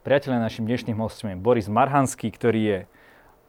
Priatelia, 0.00 0.40
našim 0.40 0.64
dnešným 0.64 0.96
hostom 0.96 1.28
je 1.28 1.36
Boris 1.36 1.68
Marhanský, 1.68 2.32
ktorý 2.32 2.60
je 2.64 2.78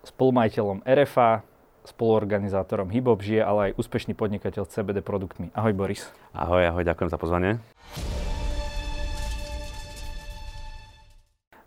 spolumajiteľom 0.04 0.84
RFA, 0.84 1.48
spoluorganizátorom 1.88 2.92
Hibop 2.92 3.24
žije, 3.24 3.40
ale 3.40 3.60
aj 3.72 3.80
úspešný 3.80 4.12
podnikateľ 4.20 4.68
s 4.68 4.76
CBD 4.76 5.00
produktmi. 5.00 5.56
Ahoj 5.56 5.72
Boris. 5.72 6.12
Ahoj, 6.36 6.60
ahoj, 6.68 6.84
ďakujem 6.84 7.08
za 7.08 7.16
pozvanie. 7.16 7.64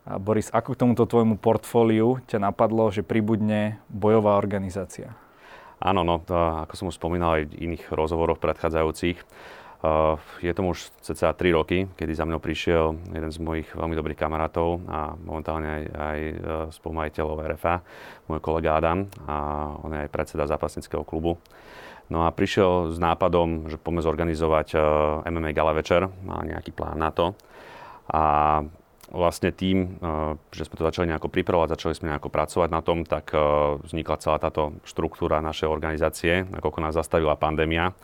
A 0.04 0.20
Boris, 0.20 0.52
ako 0.52 0.76
k 0.76 0.81
tomuto 0.85 1.08
tvojmu 1.08 1.40
portfóliu 1.40 2.21
ťa 2.28 2.44
napadlo, 2.44 2.92
že 2.92 3.01
pribudne 3.01 3.80
bojová 3.88 4.37
organizácia? 4.37 5.16
Áno, 5.80 6.04
no, 6.04 6.21
to, 6.21 6.37
ako 6.37 6.74
som 6.76 6.92
už 6.92 7.01
spomínal 7.01 7.40
aj 7.40 7.56
v 7.56 7.72
iných 7.72 7.88
rozhovoroch 7.88 8.37
predchádzajúcich, 8.37 9.16
je 10.40 10.53
tomu 10.54 10.72
už 10.72 10.92
cca 11.03 11.32
3 11.32 11.56
roky, 11.56 11.78
kedy 11.96 12.12
za 12.14 12.24
mnou 12.24 12.40
prišiel 12.40 12.96
jeden 13.12 13.30
z 13.30 13.38
mojich 13.42 13.69
veľmi 13.74 13.92
dobrých 13.92 14.17
kamarátov 14.17 14.80
a 14.88 15.12
momentálne 15.18 15.68
aj, 15.68 15.82
aj 15.92 16.18
uh, 16.20 16.34
spolumajiteľov 16.72 17.45
RFA, 17.54 17.84
môj 18.30 18.40
kolega 18.40 18.78
Adam 18.78 19.09
a 19.28 19.36
on 19.84 19.92
je 19.92 20.00
aj 20.06 20.12
predseda 20.12 20.48
zápasnického 20.48 21.04
klubu. 21.04 21.36
No 22.12 22.28
a 22.28 22.32
prišiel 22.32 22.92
s 22.92 23.00
nápadom, 23.00 23.73
že 23.73 23.80
poďme 23.80 24.04
zorganizovať 24.04 24.68
uh, 24.76 24.82
MMA 25.28 25.56
gala 25.56 25.73
večer, 25.76 26.09
má 26.24 26.40
nejaký 26.45 26.73
plán 26.73 27.01
na 27.01 27.10
to. 27.12 27.32
A 28.09 28.60
vlastne 29.14 29.54
tým, 29.54 30.01
že 30.51 30.66
sme 30.66 30.74
to 30.74 30.84
začali 30.90 31.06
nejako 31.06 31.30
pripravovať, 31.30 31.78
začali 31.78 31.95
sme 31.95 32.10
nejako 32.10 32.34
pracovať 32.34 32.68
na 32.68 32.82
tom, 32.82 33.06
tak 33.06 33.30
vznikla 33.87 34.18
celá 34.18 34.42
táto 34.42 34.74
štruktúra 34.82 35.38
našej 35.38 35.70
organizácie, 35.70 36.42
ako 36.51 36.82
nás 36.82 36.98
zastavila 36.98 37.38
pandémia 37.38 37.95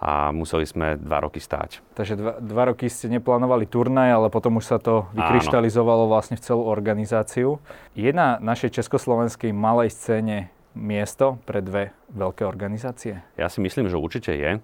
a 0.00 0.32
museli 0.32 0.64
sme 0.64 0.96
dva 0.96 1.20
roky 1.20 1.44
stáť. 1.44 1.84
Takže 1.92 2.16
dva, 2.16 2.32
dva 2.40 2.72
roky 2.72 2.88
ste 2.88 3.12
neplánovali 3.12 3.68
turnaj, 3.68 4.08
ale 4.16 4.26
potom 4.32 4.56
už 4.56 4.64
sa 4.64 4.78
to 4.80 5.04
vykryštalizovalo 5.12 6.08
Áno. 6.08 6.12
vlastne 6.16 6.40
v 6.40 6.42
celú 6.42 6.64
organizáciu. 6.64 7.60
Je 7.92 8.08
na 8.10 8.40
našej 8.40 8.80
československej 8.80 9.52
malej 9.52 9.92
scéne 9.92 10.48
miesto 10.72 11.36
pre 11.44 11.60
dve 11.60 11.92
veľké 12.16 12.48
organizácie? 12.48 13.20
Ja 13.36 13.52
si 13.52 13.60
myslím, 13.60 13.92
že 13.92 14.00
určite 14.00 14.32
je. 14.32 14.56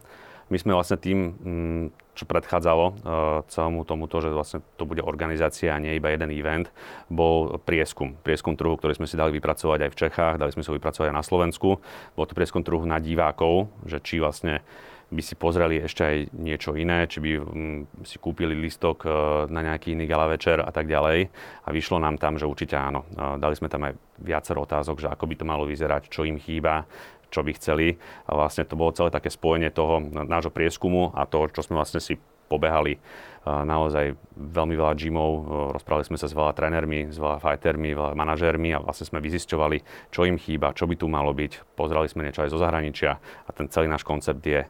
My 0.47 0.57
sme 0.63 0.79
vlastne 0.79 0.95
tým, 0.95 1.19
mm, 1.35 1.85
čo 2.15 2.23
predchádzalo 2.25 2.85
uh, 2.87 2.95
celému 3.51 3.83
tomuto, 3.83 4.23
že 4.23 4.31
vlastne 4.31 4.63
to 4.79 4.87
bude 4.87 5.03
organizácia 5.03 5.75
a 5.75 5.83
nie 5.83 5.99
iba 5.99 6.15
jeden 6.15 6.31
event, 6.31 6.71
bol 7.11 7.59
prieskum. 7.67 8.15
Prieskum 8.23 8.55
trhu, 8.55 8.79
ktorý 8.79 8.95
sme 8.95 9.11
si 9.11 9.19
dali 9.19 9.35
vypracovať 9.35 9.85
aj 9.85 9.91
v 9.91 9.99
Čechách, 10.07 10.35
dali 10.39 10.55
sme 10.55 10.63
si 10.63 10.71
ho 10.71 10.79
vypracovať 10.79 11.11
aj 11.11 11.19
na 11.19 11.27
Slovensku. 11.27 11.83
Bol 12.15 12.25
to 12.31 12.39
prieskum 12.39 12.63
trhu 12.63 12.79
na 12.87 13.03
divákov, 13.03 13.69
že 13.91 13.99
či 13.99 14.23
vlastne 14.23 14.63
by 15.07 15.23
si 15.23 15.39
pozreli 15.39 15.79
ešte 15.79 16.03
aj 16.03 16.17
niečo 16.35 16.75
iné, 16.75 17.07
či 17.07 17.23
by 17.23 17.31
mm, 17.39 18.03
si 18.03 18.19
kúpili 18.19 18.59
listok 18.59 19.07
e, 19.07 19.11
na 19.55 19.63
nejaký 19.63 19.95
iný 19.95 20.11
gala 20.11 20.27
večer 20.27 20.59
a 20.59 20.71
tak 20.75 20.91
ďalej. 20.91 21.31
A 21.63 21.69
vyšlo 21.71 22.03
nám 22.03 22.19
tam, 22.19 22.35
že 22.35 22.51
určite 22.51 22.75
áno. 22.75 23.07
E, 23.15 23.39
dali 23.39 23.55
sme 23.55 23.71
tam 23.71 23.87
aj 23.87 23.95
viacero 24.19 24.67
otázok, 24.67 25.07
že 25.07 25.09
ako 25.11 25.25
by 25.31 25.35
to 25.39 25.45
malo 25.47 25.63
vyzerať, 25.63 26.11
čo 26.11 26.27
im 26.27 26.43
chýba, 26.43 26.91
čo 27.31 27.47
by 27.47 27.55
chceli. 27.55 27.95
A 28.27 28.31
vlastne 28.35 28.67
to 28.67 28.75
bolo 28.75 28.91
celé 28.99 29.15
také 29.15 29.31
spojenie 29.31 29.71
toho 29.71 30.03
nášho 30.03 30.51
prieskumu 30.51 31.15
a 31.15 31.23
toho, 31.23 31.55
čo 31.55 31.63
sme 31.63 31.79
vlastne 31.79 32.03
si 32.03 32.19
pobehali 32.47 32.99
naozaj 33.47 34.19
veľmi 34.35 34.75
veľa 34.75 34.95
gymov, 34.99 35.31
rozprávali 35.71 36.03
sme 36.03 36.19
sa 36.19 36.27
s 36.27 36.35
veľa 36.35 36.51
trénermi, 36.51 37.15
s 37.15 37.15
veľa 37.15 37.39
fightermi, 37.39 37.95
veľa 37.95 38.19
manažérmi 38.19 38.75
a 38.75 38.83
vlastne 38.83 39.07
sme 39.07 39.23
vyzisťovali, 39.23 40.11
čo 40.11 40.27
im 40.27 40.35
chýba, 40.35 40.75
čo 40.75 40.91
by 40.91 40.99
tu 40.99 41.07
malo 41.07 41.31
byť. 41.31 41.79
Pozerali 41.79 42.11
sme 42.11 42.27
niečo 42.27 42.43
aj 42.43 42.51
zo 42.51 42.59
zahraničia 42.59 43.15
a 43.15 43.51
ten 43.55 43.71
celý 43.71 43.87
náš 43.87 44.03
koncept 44.03 44.43
je 44.43 44.67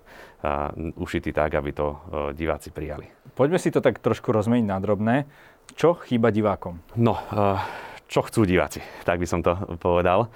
ušitý 1.00 1.32
tak, 1.32 1.56
aby 1.56 1.72
to 1.72 1.96
diváci 2.36 2.68
prijali. 2.68 3.08
Poďme 3.32 3.56
si 3.56 3.72
to 3.72 3.80
tak 3.80 3.96
trošku 4.04 4.28
rozmeniť 4.28 4.66
na 4.68 4.76
drobné. 4.76 5.24
Čo 5.72 5.96
chýba 5.96 6.28
divákom? 6.28 6.76
No, 7.00 7.16
čo 8.12 8.28
chcú 8.28 8.44
diváci, 8.44 8.84
tak 9.08 9.16
by 9.16 9.26
som 9.26 9.40
to 9.40 9.56
povedal. 9.80 10.28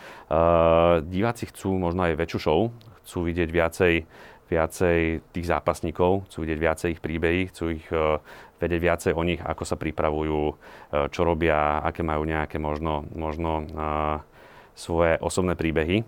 Diváci 1.04 1.44
chcú 1.52 1.76
možno 1.76 2.08
aj 2.08 2.16
väčšiu 2.16 2.40
show, 2.40 2.72
chcú 3.04 3.28
vidieť 3.28 3.52
viacej 3.52 3.94
viacej 4.50 4.98
tých 5.30 5.46
zápasníkov, 5.46 6.26
chcú 6.26 6.42
vidieť 6.42 6.58
viacej 6.58 6.88
ich 6.98 7.00
príbehy, 7.00 7.40
chcú 7.54 7.64
ich 7.70 7.86
uh, 7.94 8.18
vedieť 8.58 8.80
viacej 8.82 9.12
o 9.14 9.22
nich, 9.22 9.40
ako 9.40 9.62
sa 9.62 9.78
pripravujú, 9.78 10.42
uh, 10.50 10.54
čo 11.08 11.22
robia, 11.22 11.78
aké 11.80 12.02
majú 12.02 12.26
nejaké 12.26 12.58
možno, 12.58 13.06
možno 13.14 13.64
uh, 13.70 14.18
svoje 14.74 15.16
osobné 15.22 15.54
príbehy. 15.54 16.02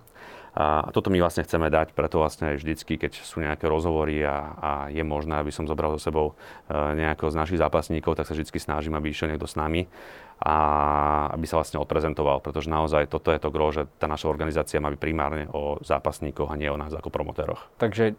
A 0.53 0.93
toto 0.93 1.09
my 1.09 1.17
vlastne 1.17 1.49
chceme 1.49 1.73
dať, 1.73 1.97
preto 1.97 2.21
vlastne 2.21 2.53
aj 2.53 2.61
vždycky, 2.61 3.01
keď 3.01 3.25
sú 3.25 3.41
nejaké 3.41 3.65
rozhovory 3.65 4.21
a, 4.21 4.53
a 4.53 4.71
je 4.93 5.01
možné, 5.01 5.41
aby 5.41 5.49
som 5.49 5.65
zobral 5.65 5.97
so 5.97 6.01
sebou 6.13 6.37
nejakého 6.69 7.33
z 7.33 7.41
našich 7.41 7.57
zápasníkov, 7.57 8.21
tak 8.21 8.29
sa 8.29 8.37
vždy 8.37 8.61
snažím, 8.61 8.93
aby 8.93 9.09
išiel 9.09 9.33
niekto 9.33 9.49
s 9.49 9.57
nami 9.57 9.89
a 10.45 10.57
aby 11.33 11.49
sa 11.49 11.57
vlastne 11.57 11.81
odprezentoval, 11.81 12.45
pretože 12.45 12.69
naozaj 12.69 13.09
toto 13.09 13.33
je 13.33 13.41
to 13.41 13.49
gro, 13.49 13.73
že 13.73 13.89
tá 13.97 14.05
naša 14.05 14.29
organizácia 14.29 14.77
má 14.77 14.93
byť 14.93 15.01
primárne 15.01 15.49
o 15.57 15.81
zápasníkoch 15.81 16.53
a 16.53 16.61
nie 16.61 16.69
o 16.69 16.77
nás 16.77 16.93
ako 16.93 17.09
promotéroch. 17.09 17.73
Takže 17.81 18.13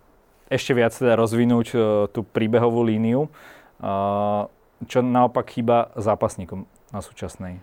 ešte 0.51 0.71
viac 0.75 0.93
teda 0.95 1.15
rozvinúť 1.19 1.67
uh, 1.73 1.81
tú 2.11 2.23
príbehovú 2.23 2.83
líniu, 2.83 3.27
uh, 3.27 4.49
čo 4.87 4.99
naopak 4.99 5.47
chýba 5.51 5.91
zápasníkom 5.95 6.67
na 6.91 6.99
súčasnej 6.99 7.59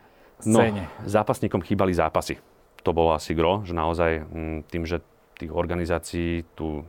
no, 0.48 0.58
scéne. 0.58 0.88
No, 0.88 1.08
zápasníkom 1.08 1.60
chýbali 1.60 1.92
zápasy. 1.92 2.40
To 2.84 2.96
bolo 2.96 3.12
asi 3.12 3.36
gro, 3.36 3.60
že 3.62 3.76
naozaj 3.76 4.24
m, 4.32 4.64
tým, 4.64 4.88
že 4.88 5.04
tých 5.36 5.52
organizácií 5.52 6.44
tu 6.56 6.84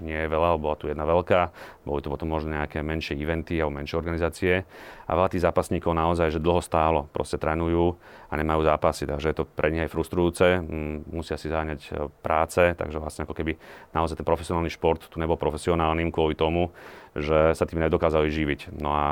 nie 0.00 0.14
je 0.14 0.28
veľa, 0.28 0.58
bola 0.58 0.76
tu 0.78 0.90
jedna 0.90 1.02
veľká, 1.04 1.40
boli 1.82 2.00
to 2.00 2.12
potom 2.12 2.30
možno 2.30 2.54
nejaké 2.54 2.82
menšie 2.82 3.18
eventy 3.18 3.58
alebo 3.58 3.78
menšie 3.78 3.96
organizácie. 3.98 4.66
A 5.08 5.10
veľa 5.16 5.32
tých 5.32 5.44
zápasníkov 5.44 5.96
naozaj, 5.96 6.34
že 6.34 6.40
dlho 6.42 6.60
stálo, 6.60 7.08
proste 7.10 7.40
trénujú 7.40 7.96
a 8.28 8.32
nemajú 8.36 8.60
zápasy, 8.66 9.08
takže 9.08 9.26
je 9.32 9.36
to 9.40 9.44
pre 9.48 9.72
nich 9.72 9.82
aj 9.84 9.92
frustrujúce, 9.92 10.60
musia 11.08 11.40
si 11.40 11.48
záňať 11.48 11.80
e, 11.88 11.90
práce, 12.20 12.60
takže 12.76 13.00
vlastne 13.00 13.24
ako 13.24 13.32
keby 13.32 13.56
naozaj 13.96 14.20
ten 14.20 14.28
profesionálny 14.28 14.68
šport 14.68 15.00
tu 15.00 15.16
nebol 15.16 15.40
profesionálnym 15.40 16.12
kvôli 16.12 16.36
tomu, 16.36 16.70
že 17.16 17.56
sa 17.56 17.64
tým 17.64 17.80
nedokázali 17.80 18.28
živiť. 18.28 18.60
No 18.78 18.90
a 18.92 19.04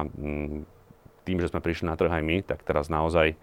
tým, 1.26 1.42
že 1.42 1.50
sme 1.50 1.58
prišli 1.58 1.91
na 1.91 1.98
trh 1.98 2.12
aj 2.12 2.22
my, 2.22 2.36
tak 2.46 2.62
teraz 2.62 2.86
naozaj 2.86 3.34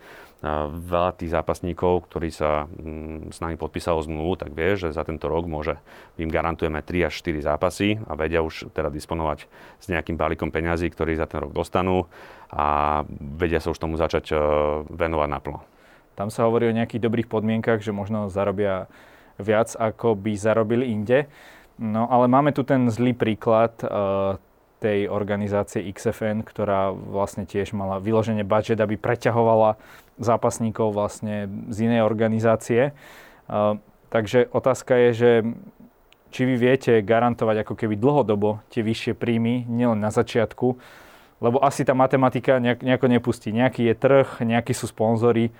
veľa 0.67 1.15
tých 1.15 1.31
zápasníkov, 1.31 2.11
ktorí 2.11 2.27
sa 2.27 2.67
mm, 2.67 3.31
s 3.31 3.39
nami 3.39 3.55
podpísalo 3.55 4.03
zmluvu, 4.03 4.35
tak 4.35 4.51
vie, 4.51 4.75
že 4.75 4.91
za 4.91 5.07
tento 5.07 5.31
rok 5.31 5.47
môže, 5.47 5.79
im 6.19 6.27
garantujeme 6.27 6.83
3 6.83 7.07
až 7.07 7.15
4 7.23 7.47
zápasy 7.47 7.95
a 8.03 8.11
vedia 8.19 8.43
už 8.43 8.67
teda 8.75 8.91
disponovať 8.91 9.47
s 9.79 9.85
nejakým 9.87 10.19
balíkom 10.19 10.51
peňazí, 10.51 10.91
ktorý 10.91 11.15
za 11.15 11.31
ten 11.31 11.47
rok 11.47 11.55
dostanú 11.55 12.11
a 12.51 13.01
vedia 13.39 13.63
sa 13.63 13.71
už 13.71 13.79
tomu 13.79 13.95
začať 13.95 14.35
e, 14.35 14.37
venovať 14.91 15.29
naplno. 15.31 15.63
Tam 16.19 16.27
sa 16.27 16.45
hovorí 16.45 16.69
o 16.69 16.75
nejakých 16.75 17.01
dobrých 17.01 17.31
podmienkach, 17.31 17.79
že 17.79 17.95
možno 17.95 18.27
zarobia 18.27 18.91
viac, 19.41 19.73
ako 19.79 20.13
by 20.13 20.37
zarobili 20.37 20.91
inde. 20.91 21.25
No 21.81 22.05
ale 22.05 22.29
máme 22.29 22.53
tu 22.53 22.61
ten 22.61 22.85
zlý 22.93 23.17
príklad 23.17 23.73
uh, 23.81 24.37
tej 24.83 25.07
organizácie 25.07 25.88
XFN, 25.95 26.44
ktorá 26.44 26.91
vlastne 26.91 27.47
tiež 27.47 27.71
mala 27.71 28.03
vyloženie 28.03 28.44
budget, 28.44 28.83
aby 28.83 28.99
preťahovala 28.99 29.79
zápasníkov 30.19 30.91
vlastne 30.91 31.47
z 31.71 31.88
inej 31.88 32.03
organizácie. 32.03 32.91
Uh, 33.47 33.79
takže 34.11 34.51
otázka 34.51 34.99
je, 35.07 35.09
že 35.16 35.31
či 36.33 36.49
vy 36.49 36.59
viete 36.59 36.99
garantovať 36.99 37.63
ako 37.63 37.73
keby 37.79 37.95
dlhodobo 37.95 38.59
tie 38.73 38.83
vyššie 38.83 39.13
príjmy, 39.16 39.69
nielen 39.69 40.01
na 40.01 40.09
začiatku, 40.09 40.75
lebo 41.39 41.57
asi 41.61 41.85
tá 41.85 41.94
matematika 41.94 42.57
nejako 42.59 43.07
nepustí. 43.07 43.53
Nejaký 43.53 43.88
je 43.88 43.95
trh, 43.95 44.27
nejakí 44.41 44.73
sú 44.73 44.89
sponzory, 44.89 45.53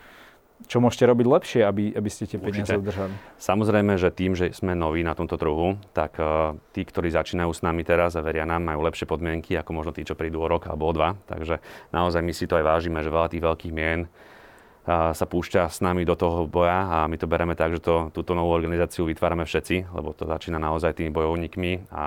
čo 0.68 0.80
môžete 0.80 1.06
robiť 1.06 1.26
lepšie, 1.28 1.62
aby, 1.64 1.94
aby 1.94 2.10
ste 2.10 2.26
tie 2.26 2.40
peniaze 2.40 2.74
Určite. 2.74 2.82
udržali? 2.82 3.14
Samozrejme, 3.38 3.94
že 4.00 4.10
tým, 4.10 4.34
že 4.34 4.52
sme 4.56 4.74
noví 4.74 5.04
na 5.04 5.14
tomto 5.14 5.36
trhu, 5.36 5.76
tak 5.92 6.18
uh, 6.18 6.56
tí, 6.72 6.84
ktorí 6.88 7.12
začínajú 7.12 7.52
s 7.52 7.62
nami 7.62 7.84
teraz 7.84 8.16
a 8.16 8.26
veria 8.26 8.48
nám, 8.48 8.64
majú 8.64 8.84
lepšie 8.88 9.06
podmienky 9.06 9.56
ako 9.60 9.72
možno 9.76 9.92
tí, 9.92 10.08
čo 10.08 10.18
prídu 10.18 10.42
o 10.44 10.48
rok 10.48 10.68
alebo 10.72 10.90
o 10.90 10.94
dva. 10.96 11.16
Takže 11.28 11.60
naozaj 11.92 12.22
my 12.24 12.34
si 12.34 12.48
to 12.48 12.58
aj 12.58 12.66
vážime, 12.66 13.00
že 13.04 13.14
veľa 13.14 13.32
tých 13.32 13.44
veľkých 13.44 13.74
mien 13.76 14.08
uh, 14.08 15.16
sa 15.16 15.26
púšťa 15.28 15.72
s 15.72 15.80
nami 15.80 16.04
do 16.04 16.16
toho 16.16 16.44
boja 16.44 16.88
a 16.88 16.98
my 17.08 17.16
to 17.16 17.24
bereme 17.24 17.56
tak, 17.56 17.76
že 17.76 17.84
to, 17.84 18.12
túto 18.12 18.36
novú 18.36 18.52
organizáciu 18.52 19.08
vytvárame 19.08 19.48
všetci, 19.48 19.96
lebo 19.96 20.12
to 20.12 20.28
začína 20.28 20.60
naozaj 20.60 21.00
tými 21.00 21.12
bojovníkmi 21.12 21.88
a 21.96 22.06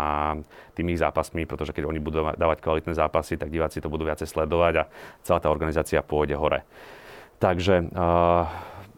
tými 0.77 0.93
ich 0.93 1.01
zápasmi, 1.01 1.49
pretože 1.49 1.73
keď 1.73 1.89
oni 1.89 2.01
budú 2.05 2.25
dávať 2.37 2.61
kvalitné 2.61 2.93
zápasy, 2.93 3.41
tak 3.41 3.49
diváci 3.49 3.81
to 3.81 3.89
budú 3.89 4.05
viacej 4.05 4.29
sledovať 4.29 4.75
a 4.81 4.89
celá 5.25 5.41
tá 5.41 5.49
organizácia 5.49 6.05
pôjde 6.05 6.37
hore. 6.37 6.69
Takže 7.37 7.93
uh, 7.93 8.49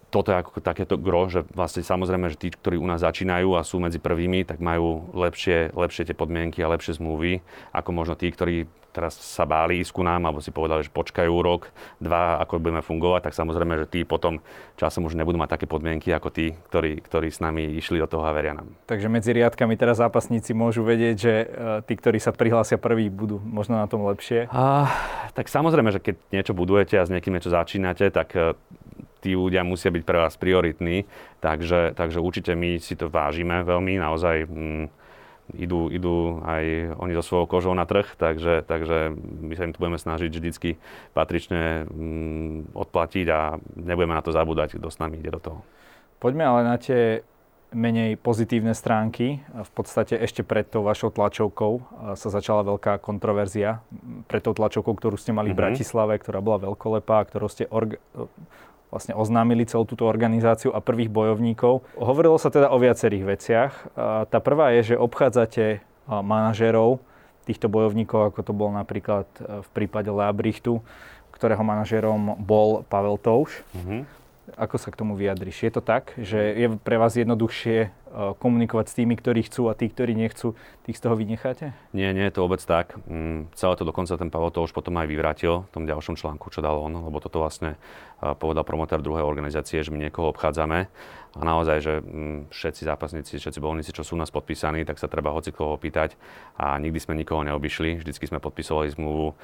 toto 0.08 0.32
je 0.32 0.40
ako 0.40 0.64
takéto 0.64 0.96
gro, 0.96 1.28
že 1.28 1.44
vlastne 1.52 1.84
samozrejme, 1.84 2.32
že 2.32 2.40
tí, 2.40 2.48
ktorí 2.48 2.80
u 2.80 2.88
nás 2.88 3.04
začínajú 3.04 3.58
a 3.58 3.66
sú 3.66 3.76
medzi 3.76 4.00
prvými, 4.00 4.46
tak 4.48 4.62
majú 4.62 5.12
lepšie, 5.12 5.76
lepšie 5.76 6.08
tie 6.08 6.16
podmienky 6.16 6.64
a 6.64 6.72
lepšie 6.72 6.96
zmluvy, 6.96 7.44
ako 7.76 7.90
možno 7.92 8.14
tí, 8.16 8.32
ktorí 8.32 8.64
teraz 8.92 9.14
sa 9.16 9.44
báli 9.44 9.80
ísť 9.84 9.92
ku 9.94 10.02
nám, 10.02 10.24
alebo 10.26 10.42
si 10.42 10.50
povedali, 10.50 10.84
že 10.84 10.92
počkajú 10.92 11.32
rok, 11.44 11.70
dva, 12.00 12.40
ako 12.42 12.58
budeme 12.58 12.82
fungovať, 12.82 13.30
tak 13.30 13.34
samozrejme, 13.36 13.84
že 13.84 13.86
tí 13.86 14.00
potom 14.02 14.40
časom 14.80 15.04
už 15.06 15.14
nebudú 15.14 15.36
mať 15.36 15.58
také 15.58 15.66
podmienky 15.68 16.10
ako 16.10 16.28
tí, 16.32 16.56
ktorí, 16.72 17.04
ktorí 17.04 17.28
s 17.28 17.38
nami 17.38 17.78
išli 17.78 18.00
do 18.00 18.08
toho 18.08 18.24
a 18.24 18.32
veria 18.32 18.56
nám. 18.56 18.68
Takže 18.88 19.08
medzi 19.12 19.30
riadkami 19.36 19.76
teraz 19.76 20.00
zápasníci 20.00 20.56
môžu 20.56 20.82
vedieť, 20.82 21.16
že 21.16 21.34
e, 21.34 21.46
tí, 21.84 21.94
ktorí 21.94 22.18
sa 22.18 22.34
prihlásia 22.34 22.80
prví, 22.80 23.12
budú 23.12 23.38
možno 23.42 23.78
na 23.78 23.86
tom 23.86 24.06
lepšie? 24.08 24.48
A, 24.50 24.88
tak 25.36 25.52
samozrejme, 25.52 25.92
že 25.92 26.02
keď 26.02 26.14
niečo 26.32 26.52
budujete 26.56 26.96
a 26.96 27.06
s 27.06 27.12
niekým 27.12 27.34
niečo 27.36 27.52
začínate, 27.52 28.08
tak 28.10 28.34
e, 28.34 28.56
tí 29.20 29.34
ľudia 29.34 29.66
musia 29.66 29.90
byť 29.90 30.02
pre 30.06 30.18
vás 30.18 30.34
prioritní, 30.38 31.04
takže, 31.42 31.94
takže 31.98 32.18
určite 32.22 32.54
my 32.54 32.78
si 32.78 32.94
to 32.94 33.10
vážime 33.10 33.66
veľmi, 33.66 33.98
naozaj 33.98 34.46
mm, 34.46 34.97
idú, 35.56 35.88
idú 35.88 36.44
aj 36.44 36.96
oni 37.00 37.12
so 37.16 37.24
svojou 37.24 37.46
kožou 37.48 37.72
na 37.72 37.88
trh, 37.88 38.04
takže, 38.20 38.66
takže 38.68 39.16
my 39.16 39.54
sa 39.56 39.64
im 39.64 39.72
tu 39.72 39.80
budeme 39.80 39.96
snažiť 39.96 40.28
vždycky 40.28 40.76
patrične 41.16 41.88
mm, 41.88 42.76
odplatiť 42.76 43.26
a 43.32 43.56
nebudeme 43.76 44.12
na 44.12 44.24
to 44.24 44.34
zabúdať, 44.34 44.76
kto 44.76 44.88
s 44.92 45.00
nami 45.00 45.20
ide 45.20 45.32
do 45.32 45.40
toho. 45.40 45.60
Poďme 46.18 46.44
ale 46.44 46.60
na 46.66 46.76
tie 46.76 47.22
menej 47.68 48.16
pozitívne 48.16 48.72
stránky. 48.72 49.44
V 49.44 49.70
podstate 49.76 50.16
ešte 50.16 50.40
pred 50.40 50.64
tou 50.64 50.80
vašou 50.80 51.12
tlačovkou 51.12 51.84
sa 52.16 52.28
začala 52.32 52.64
veľká 52.64 52.96
kontroverzia. 53.04 53.84
Pred 54.24 54.42
tou 54.48 54.54
tlačovkou, 54.56 54.96
ktorú 54.96 55.20
ste 55.20 55.36
mali 55.36 55.52
mm-hmm. 55.52 55.56
v 55.56 55.60
mhm. 55.60 55.64
Bratislave, 55.68 56.14
ktorá 56.16 56.40
bola 56.40 56.64
veľkolepá, 56.72 57.28
ktorú 57.28 57.46
ste 57.52 57.68
org- 57.68 58.00
vlastne 58.88 59.12
oznámili 59.12 59.68
celú 59.68 59.84
túto 59.84 60.08
organizáciu 60.08 60.72
a 60.72 60.80
prvých 60.80 61.12
bojovníkov. 61.12 61.84
Hovorilo 62.00 62.40
sa 62.40 62.48
teda 62.48 62.72
o 62.72 62.80
viacerých 62.80 63.24
veciach. 63.24 63.72
Tá 64.28 64.38
prvá 64.40 64.72
je, 64.80 64.94
že 64.94 65.00
obchádzate 65.00 65.84
manažérov 66.08 67.04
týchto 67.48 67.72
bojovníkov, 67.72 68.28
ako 68.28 68.40
to 68.44 68.52
bol 68.52 68.68
napríklad 68.68 69.24
e, 69.40 69.64
v 69.64 69.68
prípade 69.72 70.12
Leabrichtu, 70.12 70.84
ktorého 71.32 71.64
manažérom 71.64 72.36
bol 72.36 72.84
Pavel 72.92 73.16
Touš. 73.16 73.64
Mm-hmm. 73.72 74.00
Ako 74.60 74.76
sa 74.76 74.92
k 74.92 75.00
tomu 75.00 75.16
vyjadriš? 75.16 75.64
Je 75.64 75.72
to 75.72 75.80
tak, 75.80 76.12
že 76.20 76.36
je 76.36 76.68
pre 76.76 77.00
vás 77.00 77.16
jednoduchšie 77.16 77.88
komunikovať 78.38 78.86
s 78.88 78.96
tými, 78.96 79.14
ktorí 79.14 79.44
chcú 79.46 79.68
a 79.68 79.76
tí, 79.76 79.88
ktorí 79.88 80.16
nechcú, 80.16 80.56
tých 80.88 80.96
z 80.96 81.02
toho 81.04 81.14
vynecháte? 81.14 81.76
Nie, 81.92 82.16
nie 82.16 82.24
je 82.28 82.34
to 82.34 82.44
vôbec 82.48 82.60
tak. 82.64 82.96
Mm, 83.04 83.52
celé 83.52 83.74
to 83.76 83.84
dokonca 83.84 84.16
ten 84.16 84.32
Pavel 84.32 84.50
to 84.50 84.64
už 84.64 84.72
potom 84.72 84.96
aj 84.96 85.06
vyvrátil 85.06 85.68
v 85.68 85.72
tom 85.72 85.84
ďalšom 85.84 86.16
článku, 86.16 86.48
čo 86.48 86.64
dal 86.64 86.80
on, 86.80 86.96
lebo 86.96 87.20
toto 87.20 87.44
vlastne 87.44 87.76
eh, 87.76 88.32
povedal 88.34 88.64
promotér 88.64 89.04
druhej 89.04 89.24
organizácie, 89.24 89.84
že 89.84 89.92
my 89.92 90.08
niekoho 90.08 90.32
obchádzame 90.32 90.88
a 91.36 91.44
naozaj, 91.44 91.78
že 91.84 91.94
mm, 92.00 92.48
všetci 92.48 92.82
zápasníci, 92.88 93.36
všetci 93.36 93.60
bojovníci, 93.60 93.92
čo 93.92 94.00
sú 94.00 94.16
nás 94.16 94.32
podpísaní, 94.32 94.88
tak 94.88 94.96
sa 94.96 95.12
treba 95.12 95.30
hoci 95.30 95.52
koho 95.52 95.76
opýtať 95.76 96.16
a 96.56 96.80
nikdy 96.80 96.96
sme 96.96 97.14
nikoho 97.20 97.44
neobyšli, 97.44 98.00
vždycky 98.00 98.24
sme 98.24 98.40
podpisovali 98.40 98.88
zmluvu. 98.96 99.36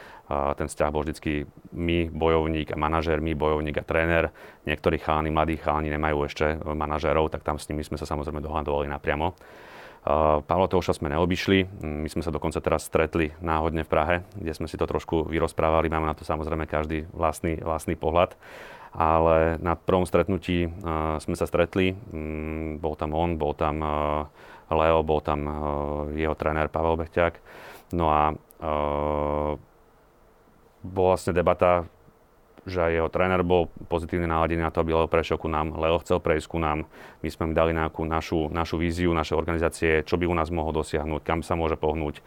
Ten 0.57 0.67
vzťah 0.67 0.91
bol 0.91 1.05
vždycky 1.05 1.45
my, 1.77 2.09
bojovník 2.09 2.73
a 2.73 2.81
manažér, 2.81 3.21
my, 3.21 3.37
bojovník 3.37 3.77
a 3.77 3.85
tréner. 3.85 4.33
Niektorí 4.65 4.97
chalani, 4.97 5.29
mladí 5.29 5.61
chalani 5.61 5.93
nemajú 5.93 6.25
ešte 6.25 6.57
manažérov, 6.65 7.29
tak 7.29 7.45
tam 7.45 7.61
s 7.61 7.69
nimi 7.69 7.85
sme 7.85 8.01
sa 8.01 8.09
samozrejme 8.09 8.41
dohadovali 8.55 8.87
napriamo. 8.87 9.35
Uh, 10.07 10.45
Pavla 10.47 10.71
Touša 10.71 10.95
sme 10.95 11.11
neobyšli, 11.11 11.83
my 11.83 12.07
sme 12.07 12.23
sa 12.23 12.31
dokonca 12.31 12.63
teraz 12.63 12.87
stretli 12.87 13.35
náhodne 13.43 13.83
v 13.83 13.91
Prahe, 13.91 14.17
kde 14.39 14.55
sme 14.55 14.71
si 14.71 14.79
to 14.79 14.87
trošku 14.87 15.27
vyrozprávali, 15.27 15.91
máme 15.91 16.07
na 16.07 16.15
to 16.15 16.23
samozrejme 16.23 16.71
každý 16.71 17.11
vlastný, 17.11 17.59
vlastný 17.59 17.99
pohľad. 17.99 18.39
Ale 18.95 19.59
na 19.59 19.75
prvom 19.75 20.07
stretnutí 20.07 20.71
uh, 20.71 21.19
sme 21.19 21.35
sa 21.35 21.51
stretli, 21.51 21.99
um, 22.15 22.79
bol 22.79 22.95
tam 22.95 23.11
on, 23.11 23.35
bol 23.35 23.59
tam 23.59 23.83
uh, 23.83 24.31
Leo, 24.71 25.03
bol 25.05 25.21
tam 25.21 25.45
jeho 26.17 26.33
tréner 26.33 26.73
Pavel 26.73 26.97
Bechťák. 26.97 27.37
No 27.93 28.09
a 28.09 28.33
bola 30.85 31.15
vlastne 31.15 31.37
debata 31.37 31.85
že 32.65 32.97
jeho 32.97 33.13
tréner 33.13 33.45
bol 33.45 33.69
pozitívne 33.93 34.25
naladený 34.25 34.65
na 34.65 34.73
to, 34.73 34.81
aby 34.81 34.97
Leo 34.97 35.09
prešiel 35.09 35.37
ku 35.37 35.53
nám. 35.53 35.77
Leo 35.77 36.01
chcel 36.01 36.21
prejsť 36.21 36.47
ku 36.49 36.59
nám. 36.61 36.89
My 37.21 37.29
sme 37.29 37.51
mu 37.51 37.53
dali 37.53 37.77
nejakú 37.77 38.05
našu, 38.09 38.49
našu 38.49 38.81
víziu, 38.81 39.13
naše 39.13 39.37
organizácie, 39.37 40.05
čo 40.05 40.17
by 40.17 40.25
u 40.25 40.35
nás 40.35 40.49
mohol 40.49 40.73
dosiahnuť, 40.73 41.21
kam 41.25 41.41
sa 41.45 41.57
môže 41.57 41.77
pohnúť. 41.77 42.25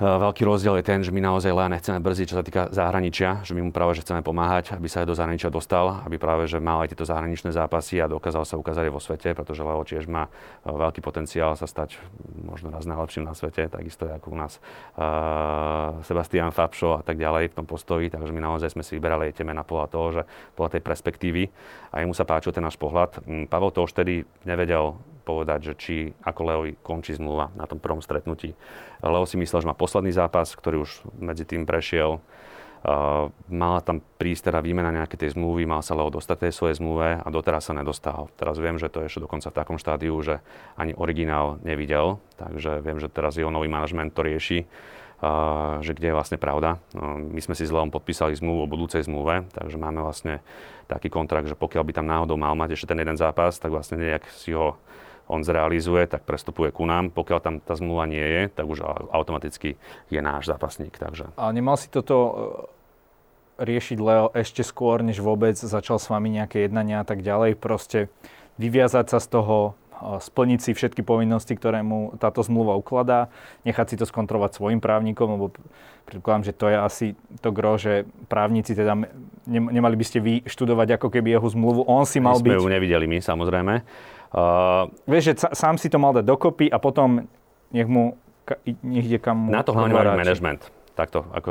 Eh, 0.00 0.08
veľký 0.08 0.48
rozdiel 0.48 0.80
je 0.80 0.88
ten, 0.88 1.04
že 1.04 1.12
my 1.12 1.20
naozaj 1.20 1.52
Lea 1.52 1.68
nechceme 1.68 2.00
brziť, 2.00 2.26
čo 2.32 2.36
sa 2.40 2.44
týka 2.44 2.72
zahraničia, 2.72 3.44
že 3.44 3.52
my 3.52 3.68
mu 3.68 3.70
práve 3.76 3.92
že 3.92 4.00
chceme 4.00 4.24
pomáhať, 4.24 4.72
aby 4.72 4.88
sa 4.88 5.04
aj 5.04 5.06
do 5.06 5.12
zahraničia 5.12 5.52
dostal, 5.52 6.00
aby 6.08 6.16
práve 6.16 6.48
že 6.48 6.64
mal 6.64 6.80
aj 6.80 6.96
tieto 6.96 7.04
zahraničné 7.04 7.52
zápasy 7.52 8.00
a 8.00 8.08
dokázal 8.08 8.48
sa 8.48 8.56
ukázať 8.56 8.88
aj 8.88 8.92
vo 8.96 9.04
svete, 9.04 9.28
pretože 9.36 9.60
Leo 9.60 9.84
tiež 9.84 10.08
má 10.08 10.32
eh, 10.32 10.72
veľký 10.72 11.04
potenciál 11.04 11.52
sa 11.60 11.68
stať 11.68 12.00
možno 12.40 12.72
raz 12.72 12.88
najlepším 12.88 13.28
na 13.28 13.36
svete, 13.36 13.68
takisto 13.68 14.08
ako 14.08 14.32
u 14.32 14.36
nás 14.36 14.58
uh, 14.98 16.00
Sebastian 16.04 16.50
Fabšo 16.50 17.00
a 17.00 17.02
tak 17.04 17.16
ďalej 17.16 17.52
v 17.52 17.56
tom 17.56 17.66
postoji, 17.68 18.10
takže 18.10 18.34
my 18.34 18.42
naozaj 18.42 18.74
sme 18.74 18.82
si 18.84 18.98
vyberali 18.98 19.30
aj 19.30 19.40
tie 19.40 19.46
mená 19.46 19.62
podľa 19.62 19.86
toho, 19.88 20.06
že 20.10 20.22
podľa 20.58 20.78
tej 20.78 20.82
perspektívy 20.82 21.42
a 21.94 22.02
jemu 22.02 22.12
sa 22.12 22.26
páčil 22.26 22.50
ten 22.52 22.64
náš 22.64 22.76
pohľad. 22.76 23.22
Mm, 23.24 23.46
Pavel 23.46 23.70
to 23.70 23.86
už 23.86 23.92
tedy 23.94 24.26
nevedel 24.44 24.98
povedať, 25.22 25.72
že 25.72 25.74
či 25.78 25.94
ako 26.26 26.40
Leovi 26.44 26.72
končí 26.82 27.14
zmluva 27.14 27.54
na 27.54 27.64
tom 27.64 27.78
prvom 27.78 28.02
stretnutí. 28.02 28.52
Leo 29.02 29.24
si 29.24 29.38
myslel, 29.38 29.62
že 29.62 29.70
má 29.70 29.76
posledný 29.78 30.10
zápas, 30.10 30.52
ktorý 30.52 30.82
už 30.82 31.06
medzi 31.18 31.46
tým 31.46 31.64
prešiel. 31.64 32.18
Uh, 32.82 33.30
mala 33.46 33.78
tam 33.78 34.02
prísť 34.18 34.50
teda 34.50 34.58
výmena 34.58 34.90
nejaké 34.90 35.14
tej 35.14 35.38
zmluvy, 35.38 35.70
mal 35.70 35.86
sa 35.86 35.94
Leo 35.94 36.10
dostať 36.10 36.50
tej 36.50 36.52
svojej 36.58 36.82
zmluve 36.82 37.22
a 37.22 37.28
doteraz 37.30 37.70
sa 37.70 37.78
nedostal. 37.78 38.26
Teraz 38.34 38.58
viem, 38.58 38.74
že 38.74 38.90
to 38.90 39.06
je 39.06 39.06
ešte 39.06 39.22
dokonca 39.22 39.54
v 39.54 39.58
takom 39.62 39.78
štádiu, 39.78 40.18
že 40.18 40.42
ani 40.74 40.90
originál 40.98 41.62
nevidel, 41.62 42.18
takže 42.42 42.82
viem, 42.82 42.98
že 42.98 43.06
teraz 43.06 43.38
jeho 43.38 43.54
nový 43.54 43.70
manažment 43.70 44.10
to 44.10 44.26
rieši 44.26 44.66
že 45.80 45.94
kde 45.94 46.10
je 46.10 46.18
vlastne 46.18 46.34
pravda. 46.34 46.82
No, 46.98 47.14
my 47.22 47.38
sme 47.38 47.54
si 47.54 47.62
s 47.62 47.70
Leom 47.70 47.94
podpísali 47.94 48.34
zmluvu 48.34 48.66
o 48.66 48.70
budúcej 48.70 49.06
zmluve, 49.06 49.46
takže 49.54 49.78
máme 49.78 50.02
vlastne 50.02 50.42
taký 50.90 51.06
kontrakt, 51.14 51.46
že 51.46 51.54
pokiaľ 51.54 51.82
by 51.86 51.92
tam 51.94 52.10
náhodou 52.10 52.34
mal 52.34 52.58
mať 52.58 52.74
ešte 52.74 52.90
ten 52.90 52.98
jeden 52.98 53.14
zápas, 53.14 53.54
tak 53.62 53.70
vlastne 53.70 54.02
nejak 54.02 54.26
si 54.34 54.50
ho 54.50 54.74
on 55.28 55.46
zrealizuje, 55.46 56.06
tak 56.10 56.26
prestupuje 56.26 56.74
ku 56.74 56.86
nám. 56.86 57.10
Pokiaľ 57.14 57.38
tam 57.42 57.54
tá 57.62 57.74
zmluva 57.78 58.06
nie 58.08 58.22
je, 58.22 58.42
tak 58.50 58.66
už 58.66 58.82
automaticky 59.12 59.78
je 60.08 60.20
náš 60.20 60.50
zápasník. 60.50 60.94
Takže. 60.96 61.30
A 61.38 61.50
nemal 61.54 61.78
si 61.78 61.86
toto 61.88 62.16
e, 62.16 62.32
riešiť 63.64 63.98
Leo 64.00 64.28
ešte 64.34 64.66
skôr, 64.66 65.00
než 65.00 65.22
vôbec 65.22 65.54
začal 65.54 66.00
s 66.00 66.10
vami 66.10 66.42
nejaké 66.42 66.66
jednania 66.66 67.02
a 67.02 67.06
tak 67.06 67.22
ďalej? 67.22 67.58
Proste 67.58 68.10
vyviazať 68.58 69.06
sa 69.12 69.18
z 69.22 69.28
toho, 69.32 69.58
splniť 70.02 70.60
si 70.60 70.70
všetky 70.74 71.06
povinnosti, 71.06 71.54
ktoré 71.54 71.80
mu 71.86 72.14
táto 72.18 72.42
zmluva 72.42 72.74
ukladá, 72.74 73.30
nechať 73.62 73.94
si 73.94 73.96
to 73.98 74.04
skontrolovať 74.04 74.58
svojim 74.58 74.82
právnikom, 74.82 75.38
lebo 75.38 75.54
predpokladám, 76.10 76.44
že 76.50 76.52
to 76.56 76.66
je 76.68 76.76
asi 76.76 77.06
to 77.38 77.54
gro, 77.54 77.78
že 77.78 78.02
právnici 78.26 78.74
teda 78.74 78.98
nemali 79.46 79.94
by 79.94 80.04
ste 80.04 80.18
vy 80.18 80.34
študovať 80.42 80.98
ako 80.98 81.08
keby 81.08 81.38
jeho 81.38 81.48
zmluvu, 81.48 81.86
on 81.86 82.02
si 82.02 82.18
mal 82.18 82.34
my 82.38 82.42
sme 82.42 82.48
byť... 82.50 82.58
ju 82.58 82.70
nevideli 82.70 83.06
my, 83.06 83.18
samozrejme. 83.22 83.74
Uh, 84.32 84.88
Vieš, 85.04 85.22
že 85.28 85.34
sám 85.52 85.76
si 85.76 85.92
to 85.92 86.00
mal 86.00 86.16
dať 86.16 86.24
dokopy 86.24 86.72
a 86.72 86.80
potom 86.80 87.28
nech 87.72 87.88
mu 87.88 88.16
nech 88.82 89.06
ide 89.06 89.20
kam 89.22 89.48
mu 89.48 89.48
Na 89.52 89.62
to 89.62 89.72
hlavne 89.72 89.94
má 89.94 90.18
management. 90.18 90.68
Takto, 90.92 91.24
ako, 91.32 91.48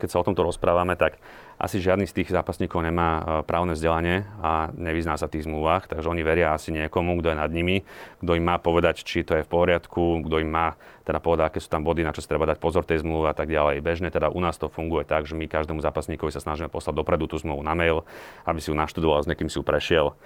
keď 0.00 0.08
sa 0.08 0.20
o 0.20 0.24
tomto 0.24 0.40
rozprávame, 0.40 0.96
tak 0.96 1.20
asi 1.60 1.84
žiadny 1.84 2.08
z 2.08 2.16
tých 2.16 2.32
zápasníkov 2.32 2.80
nemá 2.80 3.20
e, 3.20 3.22
právne 3.44 3.76
vzdelanie 3.76 4.24
a 4.40 4.72
nevyzná 4.72 5.20
sa 5.20 5.28
v 5.28 5.36
tých 5.36 5.44
zmluvách, 5.44 5.92
takže 5.92 6.08
oni 6.08 6.24
veria 6.24 6.56
asi 6.56 6.72
niekomu, 6.72 7.20
kto 7.20 7.28
je 7.28 7.36
nad 7.36 7.52
nimi, 7.52 7.84
kto 8.24 8.40
im 8.40 8.44
má 8.48 8.56
povedať, 8.56 9.04
či 9.04 9.20
to 9.20 9.36
je 9.36 9.44
v 9.44 9.52
poriadku, 9.52 10.24
kto 10.24 10.40
im 10.40 10.48
má 10.48 10.80
teda 11.04 11.20
povedať, 11.20 11.44
aké 11.52 11.58
sú 11.60 11.68
tam 11.68 11.84
body, 11.84 12.08
na 12.08 12.16
čo 12.16 12.24
sa 12.24 12.32
treba 12.32 12.48
dať 12.48 12.56
pozor 12.56 12.88
tej 12.88 13.04
zmluvy 13.04 13.28
a 13.28 13.36
tak 13.36 13.52
ďalej. 13.52 13.84
Bežne 13.84 14.08
teda 14.08 14.32
u 14.32 14.40
nás 14.40 14.56
to 14.56 14.72
funguje 14.72 15.04
tak, 15.04 15.28
že 15.28 15.36
my 15.36 15.44
každému 15.44 15.84
zápasníkovi 15.84 16.32
sa 16.32 16.40
snažíme 16.40 16.72
poslať 16.72 16.96
dopredu 16.96 17.28
tú 17.28 17.36
zmluvu 17.36 17.60
na 17.60 17.76
mail, 17.76 18.08
aby 18.48 18.64
si 18.64 18.72
ju 18.72 18.76
naštudoval, 18.80 19.20
s 19.20 19.28
niekým 19.28 19.52
si 19.52 19.60
ju 19.60 19.64
prešiel 19.66 20.16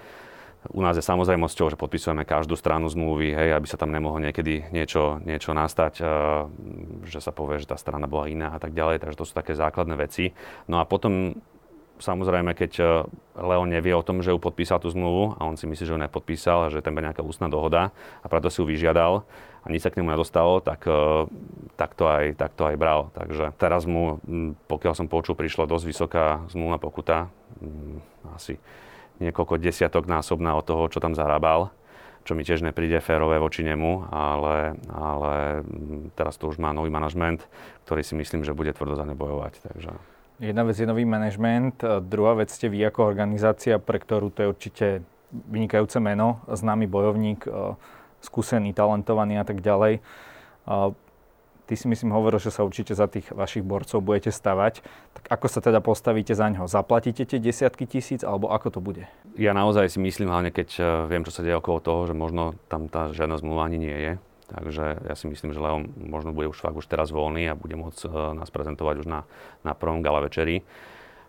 u 0.71 0.81
nás 0.81 0.97
je 0.97 1.05
samozrejmosťou, 1.05 1.73
že 1.73 1.77
podpisujeme 1.77 2.23
každú 2.23 2.57
stranu 2.57 2.89
zmluvy, 2.89 3.35
hej, 3.35 3.49
aby 3.53 3.67
sa 3.69 3.77
tam 3.77 3.93
nemohlo 3.93 4.21
niekedy 4.21 4.69
niečo, 4.71 5.21
niečo 5.21 5.53
nastať, 5.53 5.93
uh, 6.01 6.49
že 7.05 7.19
sa 7.21 7.29
povie, 7.29 7.61
že 7.61 7.69
tá 7.69 7.77
strana 7.77 8.09
bola 8.09 8.29
iná 8.31 8.55
a 8.55 8.59
tak 8.61 8.73
ďalej. 8.73 9.03
Takže 9.03 9.19
to 9.19 9.27
sú 9.27 9.33
také 9.35 9.53
základné 9.53 9.95
veci. 9.99 10.33
No 10.65 10.81
a 10.81 10.87
potom 10.87 11.37
samozrejme, 11.99 12.55
keď 12.55 12.71
eh, 12.79 12.87
Leon 13.39 13.69
nevie 13.71 13.95
o 13.95 14.03
tom, 14.03 14.19
že 14.19 14.31
ju 14.31 14.39
podpísal 14.39 14.83
tú 14.83 14.91
zmluvu 14.91 15.39
a 15.39 15.47
on 15.47 15.55
si 15.55 15.67
myslí, 15.67 15.83
že 15.87 15.93
ju 15.93 15.99
nepodpísal 15.99 16.67
a 16.67 16.71
že 16.71 16.83
tam 16.83 16.95
bude 16.95 17.07
nejaká 17.07 17.23
ústna 17.23 17.47
dohoda 17.47 17.95
a 18.23 18.25
preto 18.27 18.51
si 18.51 18.59
ju 18.59 18.65
vyžiadal 18.67 19.23
a 19.65 19.67
nič 19.71 19.81
sa 19.81 19.89
k 19.89 19.97
nemu 19.99 20.13
nedostalo, 20.13 20.59
tak, 20.61 20.85
eh, 20.87 21.25
tak, 21.79 21.95
to 21.95 22.05
aj, 22.07 22.35
tak 22.37 22.51
to 22.55 22.63
aj 22.67 22.75
bral. 22.79 23.11
Takže 23.15 23.55
teraz 23.55 23.87
mu, 23.87 24.19
hm, 24.23 24.59
pokiaľ 24.67 24.93
som 24.95 25.07
počul, 25.11 25.35
prišla 25.37 25.69
dosť 25.69 25.85
vysoká 25.87 26.25
zmluvná 26.51 26.77
pokuta, 26.79 27.31
hm, 27.59 27.99
asi 28.35 28.59
niekoľko 29.19 29.61
desiatok 29.61 30.07
násobná 30.09 30.55
od 30.55 30.65
toho, 30.67 30.87
čo 30.91 30.99
tam 30.99 31.15
zarábal, 31.15 31.71
čo 32.25 32.33
mi 32.33 32.41
tiež 32.41 32.65
nepríde 32.65 32.97
férové 33.05 33.37
voči 33.37 33.61
nemu, 33.61 34.09
ale, 34.09 34.73
ale 34.89 35.61
teraz 36.17 36.41
to 36.41 36.49
už 36.49 36.57
má 36.57 36.73
nový 36.73 36.89
manažment, 36.89 37.45
ktorý 37.85 38.01
si 38.01 38.17
myslím, 38.17 38.41
že 38.41 38.57
bude 38.57 38.73
tvrdo 38.73 38.97
za 38.97 39.05
ne 39.05 39.13
bojovať. 39.13 39.61
Takže... 39.61 39.91
Jedna 40.41 40.65
vec 40.65 40.75
je 40.75 40.89
nový 40.89 41.05
manažment, 41.05 41.79
druhá 42.03 42.35
vec 42.35 42.51
ste 42.51 42.67
vy 42.67 42.81
ako 42.89 43.07
organizácia, 43.07 43.77
pre 43.79 44.01
ktorú 44.01 44.33
to 44.33 44.43
je 44.43 44.51
určite 44.51 44.87
vynikajúce 45.31 46.01
meno, 46.01 46.41
známy 46.49 46.89
bojovník, 46.89 47.45
skúsený, 48.25 48.73
talentovaný 48.73 49.39
a 49.39 49.45
tak 49.45 49.61
ďalej. 49.61 50.01
Ty 51.65 51.73
si 51.73 51.89
myslím 51.89 52.13
hovoril, 52.13 52.37
že 52.37 52.53
sa 52.53 52.61
určite 52.61 52.93
za 52.93 53.09
tých 53.09 53.29
vašich 53.33 53.65
borcov 53.65 54.01
budete 54.01 54.29
stavať. 54.29 54.85
Tak 55.17 55.25
ako 55.29 55.45
sa 55.49 55.59
teda 55.61 55.81
postavíte 55.81 56.37
za 56.37 56.47
ňo? 56.49 56.69
Zaplatíte 56.69 57.25
tie 57.25 57.41
desiatky 57.41 57.89
tisíc 57.89 58.21
alebo 58.21 58.53
ako 58.53 58.67
to 58.69 58.79
bude? 58.79 59.03
Ja 59.35 59.51
naozaj 59.51 59.91
si 59.91 59.99
myslím, 59.99 60.29
hlavne 60.29 60.53
keď 60.53 60.69
eh, 60.77 60.85
viem, 61.09 61.25
čo 61.25 61.33
sa 61.33 61.41
deje 61.41 61.57
okolo 61.57 61.81
toho, 61.81 62.01
že 62.07 62.13
možno 62.13 62.55
tam 62.69 62.87
tá 62.87 63.11
žiadna 63.11 63.41
zmluva 63.41 63.67
ani 63.67 63.81
nie 63.81 63.97
je. 63.97 64.13
Takže 64.45 65.09
ja 65.09 65.17
si 65.17 65.25
myslím, 65.25 65.57
že 65.57 65.61
Leon 65.61 65.89
možno 65.97 66.29
bude 66.29 66.45
už 66.45 66.61
fakt 66.61 66.77
už 66.77 66.85
teraz 66.85 67.09
voľný 67.09 67.49
a 67.49 67.57
bude 67.57 67.73
môcť 67.73 68.01
uh, 68.05 68.37
nás 68.37 68.53
prezentovať 68.53 69.01
už 69.01 69.07
na, 69.09 69.25
na 69.65 69.73
prvom 69.73 70.05
gala 70.05 70.21
večeri. 70.21 70.61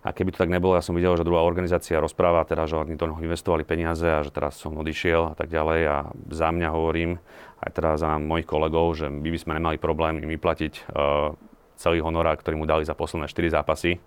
A 0.07 0.15
keby 0.15 0.31
to 0.31 0.39
tak 0.39 0.55
nebolo, 0.55 0.79
ja 0.79 0.87
som 0.87 0.95
videl, 0.95 1.19
že 1.19 1.27
druhá 1.27 1.43
organizácia 1.43 1.99
rozpráva, 1.99 2.47
teda, 2.47 2.71
že 2.71 2.79
oni 2.79 2.95
do 2.95 3.11
investovali 3.19 3.67
peniaze 3.67 4.07
a 4.07 4.23
že 4.23 4.31
teraz 4.31 4.55
som 4.55 4.79
odišiel 4.79 5.33
a 5.33 5.35
tak 5.35 5.51
ďalej. 5.51 5.81
A 5.91 5.97
za 6.31 6.55
mňa 6.55 6.69
hovorím, 6.71 7.19
aj 7.59 7.71
teraz 7.75 8.07
za 8.07 8.15
mojich 8.15 8.47
kolegov, 8.47 8.95
že 8.95 9.11
my 9.11 9.27
by 9.27 9.39
sme 9.43 9.53
nemali 9.59 9.83
problém 9.83 10.23
im 10.23 10.31
vyplatiť 10.31 10.95
uh, 10.95 11.35
celý 11.75 11.99
honorár, 12.07 12.39
ktorý 12.39 12.55
mu 12.55 12.71
dali 12.71 12.87
za 12.87 12.95
posledné 12.95 13.27
4 13.27 13.59
zápasy 13.59 13.99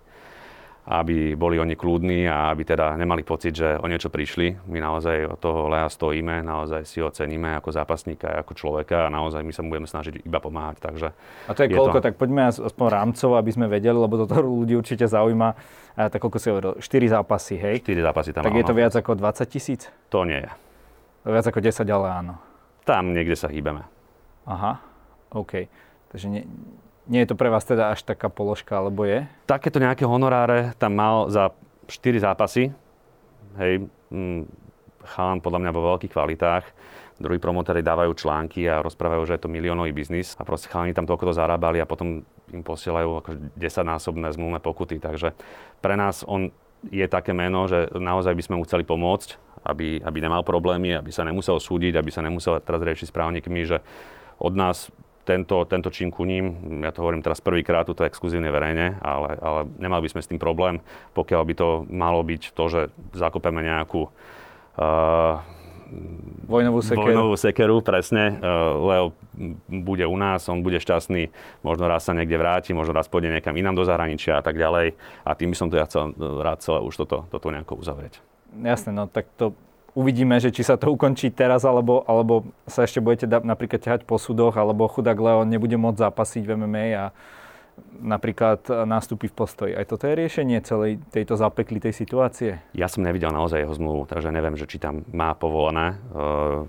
aby 0.86 1.36
boli 1.36 1.60
oni 1.60 1.76
kľudní 1.76 2.24
a 2.26 2.50
aby 2.50 2.64
teda 2.64 2.96
nemali 2.96 3.22
pocit, 3.22 3.54
že 3.54 3.78
o 3.78 3.86
niečo 3.86 4.08
prišli. 4.08 4.64
My 4.66 4.80
naozaj 4.80 5.36
od 5.36 5.38
toho 5.38 5.68
Lea 5.68 5.86
stojíme, 5.86 6.40
naozaj 6.42 6.82
si 6.88 6.98
ho 7.04 7.12
ceníme 7.12 7.52
ako 7.60 7.70
zápasníka, 7.70 8.40
ako 8.40 8.52
človeka 8.56 9.06
a 9.06 9.12
naozaj 9.12 9.44
my 9.44 9.52
sa 9.52 9.60
mu 9.62 9.70
budeme 9.70 9.86
snažiť 9.86 10.24
iba 10.24 10.38
pomáhať. 10.40 10.80
Takže 10.82 11.08
a 11.46 11.52
to 11.52 11.60
je, 11.62 11.68
je 11.70 11.76
koľko, 11.76 11.98
to... 12.00 12.04
tak 12.10 12.14
poďme 12.16 12.48
aspoň 12.48 12.86
rámcovo, 12.90 13.34
aby 13.36 13.50
sme 13.52 13.66
vedeli, 13.68 13.94
lebo 13.94 14.14
toto 14.18 14.40
ľudí 14.40 14.74
určite 14.74 15.04
zaujíma. 15.06 15.54
Tak 15.94 16.16
koľko 16.16 16.38
si 16.40 16.48
hovoril, 16.48 16.72
4 16.80 17.16
zápasy, 17.20 17.54
hej? 17.60 17.76
4 17.84 18.08
zápasy 18.08 18.30
tam 18.32 18.42
Tak 18.46 18.54
áno. 18.56 18.60
je 18.62 18.64
to 18.64 18.74
viac 18.74 18.94
ako 18.96 19.10
20 19.20 19.46
tisíc? 19.52 19.92
To 20.08 20.24
nie 20.24 20.40
je. 20.40 20.50
Viac 21.28 21.44
ako 21.44 21.60
10, 21.60 21.84
ale 21.84 22.08
áno. 22.08 22.34
Tam 22.88 23.12
niekde 23.12 23.36
sa 23.36 23.52
hýbeme. 23.52 23.84
Aha, 24.48 24.80
OK. 25.36 25.68
Takže 26.10 26.26
nie, 26.32 26.42
nie 27.06 27.24
je 27.24 27.30
to 27.32 27.36
pre 27.38 27.48
vás 27.48 27.64
teda 27.64 27.94
až 27.94 28.04
taká 28.04 28.28
položka, 28.28 28.76
alebo 28.76 29.08
je? 29.08 29.24
Takéto 29.48 29.80
nejaké 29.80 30.04
honoráre 30.04 30.76
tam 30.76 30.98
mal 30.98 31.32
za 31.32 31.54
4 31.88 32.20
zápasy. 32.20 32.74
Hej, 33.56 33.88
mm, 34.12 34.46
chalan 35.04 35.40
podľa 35.40 35.60
mňa 35.64 35.70
vo 35.74 35.82
veľkých 35.94 36.12
kvalitách. 36.12 36.64
Druhí 37.20 37.36
promotéri 37.36 37.84
dávajú 37.84 38.16
články 38.16 38.64
a 38.64 38.80
rozprávajú, 38.80 39.28
že 39.28 39.36
je 39.36 39.42
to 39.44 39.52
miliónový 39.52 39.92
biznis 39.92 40.32
a 40.40 40.42
proste 40.44 40.72
chalani 40.72 40.96
tam 40.96 41.04
toľko 41.04 41.28
to 41.28 41.34
zarábali 41.36 41.76
a 41.76 41.84
potom 41.84 42.24
im 42.48 42.62
posielajú 42.64 43.20
ako 43.20 43.30
10-násobné 43.60 44.32
zmluvné 44.32 44.60
pokuty. 44.64 44.96
Takže 44.96 45.36
pre 45.84 46.00
nás 46.00 46.24
on 46.24 46.48
je 46.88 47.04
také 47.04 47.36
meno, 47.36 47.68
že 47.68 47.92
naozaj 47.92 48.32
by 48.32 48.42
sme 48.42 48.54
mu 48.56 48.64
chceli 48.64 48.88
pomôcť, 48.88 49.36
aby, 49.68 50.00
aby 50.00 50.18
nemal 50.24 50.40
problémy, 50.40 50.96
aby 50.96 51.12
sa 51.12 51.28
nemusel 51.28 51.60
súdiť, 51.60 52.00
aby 52.00 52.08
sa 52.08 52.24
nemusel 52.24 52.56
teraz 52.64 52.80
riešiť 52.80 53.12
s 53.12 53.16
právnikmi, 53.16 53.68
že 53.68 53.84
od 54.40 54.56
nás 54.56 54.88
tento, 55.30 55.62
tento 55.70 55.94
čin 55.94 56.10
kuním, 56.10 56.58
ja 56.82 56.90
to 56.90 57.06
hovorím 57.06 57.22
teraz 57.22 57.38
prvýkrát, 57.38 57.86
to 57.86 58.02
exkluzívne 58.02 58.50
verejne, 58.50 58.98
ale, 58.98 59.38
ale 59.38 59.60
nemali 59.78 60.10
by 60.10 60.18
sme 60.18 60.22
s 60.26 60.30
tým 60.34 60.42
problém, 60.42 60.82
pokiaľ 61.14 61.42
by 61.46 61.54
to 61.54 61.68
malo 61.86 62.26
byť 62.26 62.50
to, 62.50 62.64
že 62.66 62.80
zakopeme 63.14 63.62
nejakú 63.62 64.10
uh, 64.10 65.38
Vojnovú 66.46 66.86
sekeru. 66.86 67.02
Vojnovú 67.02 67.34
sekeru, 67.34 67.76
presne. 67.82 68.38
Uh, 68.38 68.78
Leo 68.78 69.06
bude 69.66 70.06
u 70.06 70.14
nás, 70.14 70.46
on 70.46 70.62
bude 70.62 70.78
šťastný, 70.78 71.34
možno 71.66 71.90
raz 71.90 72.06
sa 72.06 72.14
niekde 72.14 72.38
vráti, 72.38 72.70
možno 72.70 72.94
raz 72.94 73.10
pôjde 73.10 73.34
niekam 73.34 73.58
inám 73.58 73.74
do 73.74 73.82
zahraničia 73.82 74.38
a 74.38 74.42
tak 74.42 74.54
ďalej. 74.54 74.94
A 75.26 75.30
tým 75.34 75.50
by 75.50 75.56
som 75.58 75.66
to 75.66 75.82
ja 75.82 75.90
chcel, 75.90 76.14
rád 76.14 76.62
celé 76.62 76.78
už 76.86 76.94
toto, 76.94 77.26
toto 77.26 77.50
nejako 77.50 77.74
uzavrieť. 77.82 78.22
Jasné, 78.54 78.94
no 78.94 79.10
tak 79.10 79.26
to 79.34 79.58
uvidíme, 79.94 80.38
že 80.38 80.54
či 80.54 80.62
sa 80.62 80.78
to 80.78 80.92
ukončí 80.92 81.30
teraz, 81.30 81.66
alebo, 81.66 82.02
alebo 82.06 82.48
sa 82.66 82.86
ešte 82.86 83.02
budete 83.02 83.26
napríklad 83.26 83.80
ťahať 83.82 84.02
po 84.06 84.16
súdoch, 84.16 84.54
alebo 84.54 84.90
chudák 84.90 85.18
Leon 85.18 85.48
nebude 85.48 85.74
môcť 85.74 86.10
zápasiť 86.10 86.42
v 86.46 86.54
MMA 86.54 86.86
a 86.96 87.04
napríklad 88.00 88.64
nástupy 88.88 89.28
v 89.28 89.34
postoji. 89.34 89.72
Aj 89.76 89.84
toto 89.84 90.08
je 90.08 90.16
riešenie 90.16 90.58
celej 90.64 90.98
tejto 91.12 91.36
zapeklitej 91.36 91.92
situácie? 91.92 92.60
Ja 92.72 92.88
som 92.88 93.04
nevidel 93.04 93.30
naozaj 93.30 93.62
jeho 93.62 93.76
zmluvu, 93.76 94.08
takže 94.08 94.32
neviem, 94.32 94.56
že 94.56 94.64
či 94.64 94.80
tam 94.80 95.04
má 95.12 95.36
povolené 95.36 95.96
e, 95.96 96.66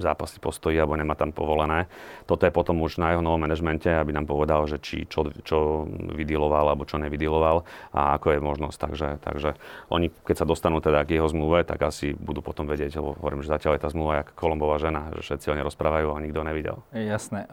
zápasy 0.00 0.40
postoji 0.40 0.76
alebo 0.76 0.96
nemá 0.96 1.16
tam 1.16 1.32
povolené. 1.32 1.88
Toto 2.24 2.44
je 2.44 2.52
potom 2.52 2.80
už 2.84 3.00
na 3.00 3.14
jeho 3.14 3.22
novom 3.24 3.40
manažmente, 3.40 3.88
aby 3.88 4.12
nám 4.12 4.28
povedal, 4.28 4.64
že 4.68 4.80
či 4.80 5.04
čo, 5.08 5.28
čo 5.44 5.88
vydiloval 6.12 6.72
alebo 6.72 6.88
čo 6.88 7.00
nevydiloval 7.00 7.64
a 7.92 8.16
ako 8.16 8.36
je 8.36 8.40
možnosť. 8.40 8.76
Takže, 8.76 9.08
takže 9.22 9.50
oni, 9.92 10.12
keď 10.24 10.44
sa 10.44 10.46
dostanú 10.48 10.80
teda 10.80 11.04
k 11.04 11.20
jeho 11.20 11.28
zmluve, 11.28 11.64
tak 11.64 11.84
asi 11.84 12.12
budú 12.16 12.40
potom 12.44 12.68
vedieť, 12.68 12.98
lebo 12.98 13.16
hovorím, 13.16 13.44
že 13.44 13.52
zatiaľ 13.52 13.76
je 13.78 13.82
tá 13.84 13.90
zmluva 13.92 14.24
jak 14.24 14.34
Kolombová 14.36 14.76
žena, 14.82 15.12
že 15.16 15.22
všetci 15.22 15.46
o 15.52 15.56
nej 15.56 15.64
rozprávajú 15.64 16.12
a 16.12 16.22
nikto 16.24 16.40
nevidel. 16.42 16.76
Jasné. 16.92 17.48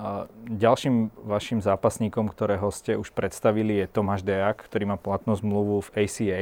Ďalším 0.50 1.13
vašim 1.24 1.60
zápasníkom, 1.63 2.28
ktorého 2.32 2.73
ste 2.74 2.98
už 2.98 3.13
predstavili, 3.13 3.86
je 3.86 3.94
Tomáš 3.94 4.25
Dejak, 4.25 4.65
ktorý 4.65 4.89
má 4.89 4.98
platnú 4.98 5.38
zmluvu 5.38 5.86
v 5.86 5.89
ACA. 6.03 6.39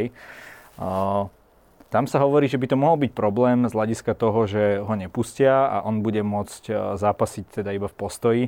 Tam 1.91 2.07
sa 2.07 2.23
hovorí, 2.23 2.47
že 2.47 2.55
by 2.55 2.71
to 2.71 2.79
mohol 2.79 2.95
byť 2.95 3.11
problém 3.11 3.67
z 3.67 3.75
hľadiska 3.75 4.15
toho, 4.15 4.47
že 4.47 4.79
ho 4.79 4.93
nepustia 4.95 5.67
a 5.67 5.77
on 5.83 5.99
bude 5.99 6.23
môcť 6.23 6.63
e, 6.71 6.73
zápasiť 6.95 7.59
teda 7.59 7.75
iba 7.75 7.91
v 7.91 7.99
postoji, 7.99 8.43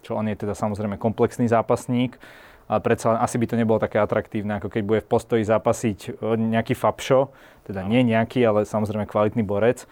čo 0.00 0.16
on 0.16 0.24
je 0.24 0.40
teda 0.40 0.56
samozrejme 0.56 0.96
komplexný 0.96 1.52
zápasník, 1.52 2.16
ale 2.64 2.80
predsa 2.80 3.20
asi 3.20 3.36
by 3.36 3.44
to 3.44 3.60
nebolo 3.60 3.76
také 3.76 4.00
atraktívne, 4.00 4.56
ako 4.56 4.72
keď 4.72 4.82
bude 4.88 5.00
v 5.04 5.10
postoji 5.12 5.44
zápasiť 5.44 5.98
e, 6.16 6.40
nejaký 6.40 6.72
Fabšo, 6.72 7.28
teda 7.68 7.84
nie 7.84 8.08
nejaký, 8.08 8.40
ale 8.48 8.64
samozrejme 8.64 9.04
kvalitný 9.04 9.44
borec. 9.44 9.84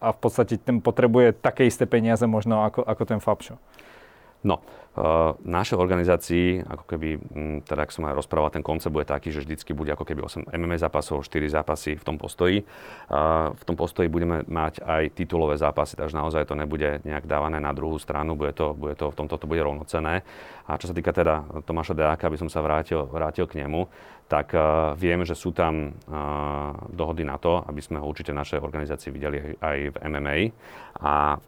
A 0.00 0.08
v 0.12 0.18
podstate 0.20 0.56
ten 0.56 0.80
potrebuje 0.80 1.36
také 1.36 1.68
isté 1.68 1.84
peniaze 1.84 2.24
možno 2.24 2.64
ako, 2.64 2.88
ako 2.88 3.02
ten 3.04 3.20
Fabšo. 3.20 3.60
No, 4.46 4.62
v 4.96 5.44
našej 5.44 5.76
organizácii, 5.76 6.64
ako 6.64 6.84
keby, 6.88 7.08
teda 7.68 7.84
ak 7.84 7.92
som 7.92 8.08
aj 8.08 8.16
rozprával, 8.16 8.48
ten 8.48 8.64
koncept 8.64 8.96
bude 8.96 9.04
taký, 9.04 9.28
že 9.28 9.44
vždycky 9.44 9.76
bude 9.76 9.92
ako 9.92 10.08
keby 10.08 10.24
8 10.24 10.48
MMA 10.56 10.80
zápasov, 10.80 11.20
4 11.20 11.52
zápasy 11.52 12.00
v 12.00 12.04
tom 12.04 12.16
postoji. 12.16 12.64
V 13.52 13.64
tom 13.68 13.76
postoji 13.76 14.08
budeme 14.08 14.40
mať 14.48 14.80
aj 14.80 15.12
titulové 15.12 15.60
zápasy, 15.60 16.00
takže 16.00 16.16
naozaj 16.16 16.48
to 16.48 16.56
nebude 16.56 17.04
nejak 17.04 17.28
dávané 17.28 17.60
na 17.60 17.76
druhú 17.76 18.00
stranu, 18.00 18.40
bude 18.40 18.56
to, 18.56 18.72
bude 18.72 18.96
to, 18.96 19.12
v 19.12 19.18
tomto 19.20 19.36
to 19.36 19.44
bude 19.44 19.60
rovnocené. 19.60 20.24
A 20.64 20.80
čo 20.80 20.88
sa 20.88 20.96
týka 20.96 21.12
teda 21.12 21.44
Tomáša 21.68 21.92
Deáka, 21.92 22.32
aby 22.32 22.40
som 22.40 22.48
sa 22.48 22.64
vrátil, 22.64 23.04
vrátil 23.04 23.44
k 23.44 23.60
nemu, 23.60 23.84
tak 24.32 24.56
uh, 24.56 24.96
viem, 24.96 25.22
že 25.28 25.36
sú 25.36 25.52
tam 25.52 25.92
uh, 26.08 26.72
dohody 26.88 27.22
na 27.22 27.36
to, 27.36 27.62
aby 27.68 27.84
sme 27.84 28.00
ho 28.00 28.08
určite 28.08 28.32
v 28.32 28.40
našej 28.40 28.58
organizácii 28.64 29.12
videli 29.12 29.54
aj 29.60 29.76
v 29.92 29.96
MMA. 30.08 30.36
A 31.04 31.38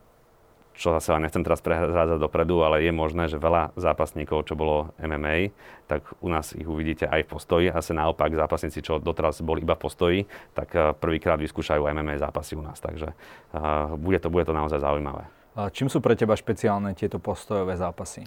čo 0.78 0.94
zase 0.94 1.10
nechcem 1.18 1.42
teraz 1.42 1.58
prehrádzať 1.58 2.22
dopredu, 2.22 2.62
ale 2.62 2.86
je 2.86 2.94
možné, 2.94 3.26
že 3.26 3.42
veľa 3.42 3.74
zápasníkov, 3.74 4.46
čo 4.46 4.54
bolo 4.54 4.94
MMA, 5.02 5.50
tak 5.90 6.06
u 6.22 6.30
nás 6.30 6.54
ich 6.54 6.64
uvidíte 6.64 7.10
aj 7.10 7.26
v 7.26 7.30
postoji. 7.34 7.66
Sa 7.74 7.92
naopak 7.98 8.30
zápasníci, 8.30 8.78
čo 8.86 9.02
doteraz 9.02 9.42
boli 9.42 9.66
iba 9.66 9.74
v 9.74 9.82
postoji, 9.82 10.18
tak 10.54 10.70
eh, 10.78 10.94
prvýkrát 10.94 11.42
vyskúšajú 11.42 11.82
MMA 11.82 12.22
zápasy 12.22 12.54
u 12.54 12.62
nás. 12.62 12.78
Takže 12.78 13.10
uh, 13.10 13.98
bude, 13.98 14.22
to, 14.22 14.30
bude 14.30 14.46
to 14.46 14.54
naozaj 14.54 14.78
zaujímavé. 14.78 15.26
A 15.58 15.74
čím 15.74 15.90
sú 15.90 15.98
pre 15.98 16.14
teba 16.14 16.38
špeciálne 16.38 16.94
tieto 16.94 17.18
postojové 17.18 17.74
zápasy? 17.74 18.22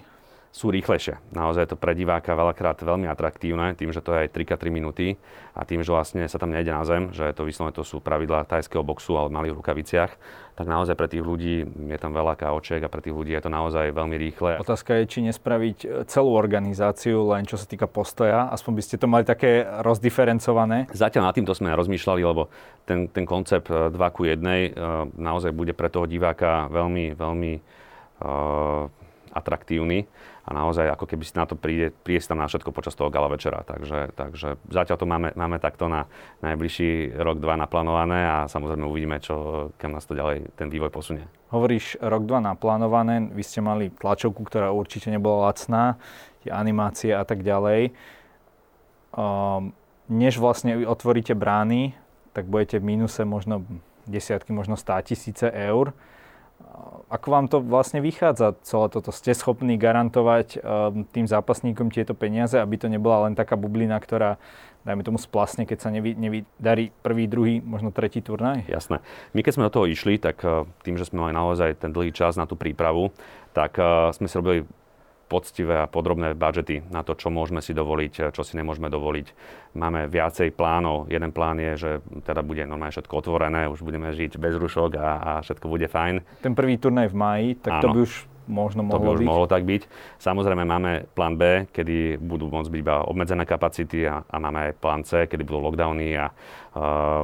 Sú 0.52 0.68
rýchlejšie. 0.68 1.16
Naozaj 1.32 1.64
je 1.64 1.72
to 1.72 1.80
pre 1.80 1.96
diváka 1.96 2.36
veľakrát 2.36 2.84
veľmi 2.84 3.08
atraktívne, 3.08 3.72
tým, 3.72 3.96
že 3.96 4.04
to 4.04 4.12
je 4.12 4.28
aj 4.28 4.36
3x3 4.36 4.68
minúty 4.68 5.16
a 5.56 5.64
tým, 5.64 5.80
že 5.80 5.96
vlastne 5.96 6.28
sa 6.28 6.36
tam 6.36 6.52
nejde 6.52 6.76
na 6.76 6.84
zem, 6.84 7.08
že 7.16 7.32
to 7.32 7.48
vyslovene 7.48 7.72
to 7.72 7.88
sú 7.88 8.04
pravidlá 8.04 8.44
tajského 8.44 8.84
boxu, 8.84 9.16
ale 9.16 9.32
v 9.32 9.36
malých 9.40 9.56
rukaviciach, 9.56 10.12
tak 10.60 10.68
naozaj 10.68 11.00
pre 11.00 11.08
tých 11.08 11.24
ľudí 11.24 11.64
je 11.64 11.98
tam 12.00 12.12
veľa 12.12 12.36
káoček 12.36 12.84
a 12.84 12.92
pre 12.92 13.00
tých 13.00 13.16
ľudí 13.16 13.32
je 13.32 13.44
to 13.48 13.48
naozaj 13.48 13.96
veľmi 13.96 14.20
rýchle. 14.20 14.60
Otázka 14.60 15.00
je, 15.00 15.04
či 15.08 15.20
nespraviť 15.24 15.78
e, 15.82 15.88
celú 16.12 16.36
organizáciu 16.36 17.32
len 17.32 17.48
čo 17.48 17.56
sa 17.56 17.64
týka 17.64 17.88
postoja, 17.88 18.52
aspoň 18.52 18.72
by 18.76 18.84
ste 18.84 18.96
to 19.00 19.08
mali 19.08 19.24
také 19.24 19.64
rozdiferencované. 19.64 20.92
Zatiaľ 20.92 21.32
nad 21.32 21.36
týmto 21.40 21.56
sme 21.56 21.72
rozmýšľali, 21.72 22.22
lebo 22.28 22.52
ten, 22.84 23.08
ten 23.08 23.24
koncept 23.24 23.72
2 23.72 23.96
e, 23.96 24.12
ku 24.12 24.28
1 24.28 24.36
e, 24.36 24.68
naozaj 25.16 25.56
bude 25.56 25.72
pre 25.72 25.88
toho 25.88 26.04
diváka 26.04 26.68
veľmi, 26.68 27.16
veľmi 27.16 27.54
uh, 28.22 28.88
atraktívny 29.32 30.06
naozaj 30.52 30.94
ako 30.94 31.06
keby 31.08 31.24
si 31.26 31.34
na 31.36 31.50
to 31.50 31.58
príde, 31.58 31.92
príde 32.04 32.24
tam 32.24 32.40
na 32.40 32.48
všetko 32.48 32.72
počas 32.76 32.96
toho 32.96 33.12
gala 33.12 33.28
večera. 33.28 33.64
Takže, 33.66 34.16
takže 34.16 34.62
zatiaľ 34.70 34.98
to 35.00 35.08
máme, 35.08 35.30
máme 35.36 35.58
takto 35.58 35.92
na 35.92 36.08
najbližší 36.46 37.18
rok, 37.20 37.42
dva 37.42 37.58
naplánované 37.58 38.28
a 38.28 38.38
samozrejme 38.48 38.84
uvidíme, 38.86 39.18
čo, 39.20 39.70
kam 39.80 39.96
nás 39.96 40.06
to 40.06 40.16
ďalej 40.16 40.54
ten 40.56 40.68
vývoj 40.70 40.92
posunie. 40.94 41.26
Hovoríš 41.52 42.00
rok, 42.00 42.24
dva 42.28 42.40
naplánované, 42.40 43.32
vy 43.32 43.44
ste 43.44 43.60
mali 43.60 43.92
tlačovku, 43.92 44.44
ktorá 44.48 44.72
určite 44.72 45.12
nebola 45.12 45.52
lacná, 45.52 46.00
tie 46.46 46.52
animácie 46.54 47.12
a 47.12 47.28
tak 47.28 47.44
ďalej. 47.44 47.92
Um, 49.12 49.76
než 50.08 50.40
vlastne 50.40 50.88
otvoríte 50.88 51.36
brány, 51.36 51.96
tak 52.32 52.48
budete 52.48 52.80
v 52.80 52.96
mínuse 52.96 53.28
možno 53.28 53.68
desiatky, 54.08 54.56
možno 54.56 54.80
stá 54.80 55.00
tisíce 55.04 55.52
eur 55.52 55.92
ako 57.12 57.28
vám 57.28 57.46
to 57.52 57.60
vlastne 57.60 58.00
vychádza 58.00 58.56
celé 58.64 58.88
toto? 58.88 59.12
Ste 59.12 59.36
schopní 59.36 59.76
garantovať 59.76 60.64
um, 60.64 61.04
tým 61.04 61.28
zápasníkom 61.28 61.92
tieto 61.92 62.16
peniaze, 62.16 62.56
aby 62.56 62.80
to 62.80 62.88
nebola 62.88 63.28
len 63.28 63.36
taká 63.36 63.60
bublina, 63.60 64.00
ktorá 64.00 64.40
dajme 64.88 65.04
tomu 65.04 65.20
splasne, 65.20 65.68
keď 65.68 65.78
sa 65.78 65.90
nevy, 65.92 66.16
nevydarí 66.18 66.90
prvý, 67.04 67.28
druhý, 67.28 67.56
možno 67.62 67.92
tretí 67.94 68.24
turnaj? 68.24 68.66
Jasné. 68.66 69.04
My 69.36 69.44
keď 69.44 69.54
sme 69.54 69.68
do 69.68 69.76
toho 69.76 69.86
išli, 69.92 70.18
tak 70.18 70.40
uh, 70.48 70.64
tým, 70.88 70.96
že 70.96 71.12
sme 71.12 71.28
mali 71.28 71.36
naozaj 71.36 71.84
ten 71.84 71.92
dlhý 71.92 72.16
čas 72.16 72.40
na 72.40 72.48
tú 72.48 72.56
prípravu, 72.56 73.12
tak 73.52 73.76
uh, 73.76 74.16
sme 74.16 74.32
si 74.32 74.40
robili 74.40 74.64
poctivé 75.32 75.80
a 75.80 75.88
podrobné 75.88 76.36
budžety 76.36 76.84
na 76.92 77.08
to, 77.08 77.16
čo 77.16 77.32
môžeme 77.32 77.64
si 77.64 77.72
dovoliť, 77.72 78.36
čo 78.36 78.44
si 78.44 78.60
nemôžeme 78.60 78.92
dovoliť. 78.92 79.28
Máme 79.80 80.12
viacej 80.12 80.52
plánov. 80.52 81.08
Jeden 81.08 81.32
plán 81.32 81.64
je, 81.64 81.72
že 81.80 81.92
teda 82.28 82.44
bude 82.44 82.68
normálne 82.68 82.92
všetko 82.92 83.24
otvorené, 83.24 83.72
už 83.72 83.88
budeme 83.88 84.12
žiť 84.12 84.36
bez 84.36 84.60
rušok 84.60 85.00
a, 85.00 85.10
a 85.24 85.32
všetko 85.40 85.72
bude 85.72 85.88
fajn. 85.88 86.44
Ten 86.44 86.52
prvý 86.52 86.76
turnaj 86.76 87.08
v 87.08 87.16
maji, 87.16 87.48
tak 87.64 87.80
Áno. 87.80 87.84
to 87.88 87.88
by 87.96 88.00
už 88.04 88.14
možno 88.52 88.84
mohlo 88.84 89.00
to 89.00 89.06
by 89.08 89.12
už 89.16 89.20
byť. 89.24 89.30
mohlo 89.32 89.46
tak 89.48 89.64
byť. 89.64 89.82
Samozrejme 90.20 90.64
máme 90.68 90.92
plán 91.16 91.40
B, 91.40 91.72
kedy 91.72 92.20
budú 92.20 92.52
môcť 92.52 92.68
byť 92.68 92.82
iba 92.84 92.96
obmedzené 93.08 93.48
kapacity 93.48 94.04
a, 94.04 94.28
a 94.28 94.36
máme 94.44 94.60
aj 94.70 94.72
plán 94.84 95.02
C, 95.08 95.30
kedy 95.32 95.48
budú 95.48 95.72
lockdowny 95.72 96.20
a 96.20 96.28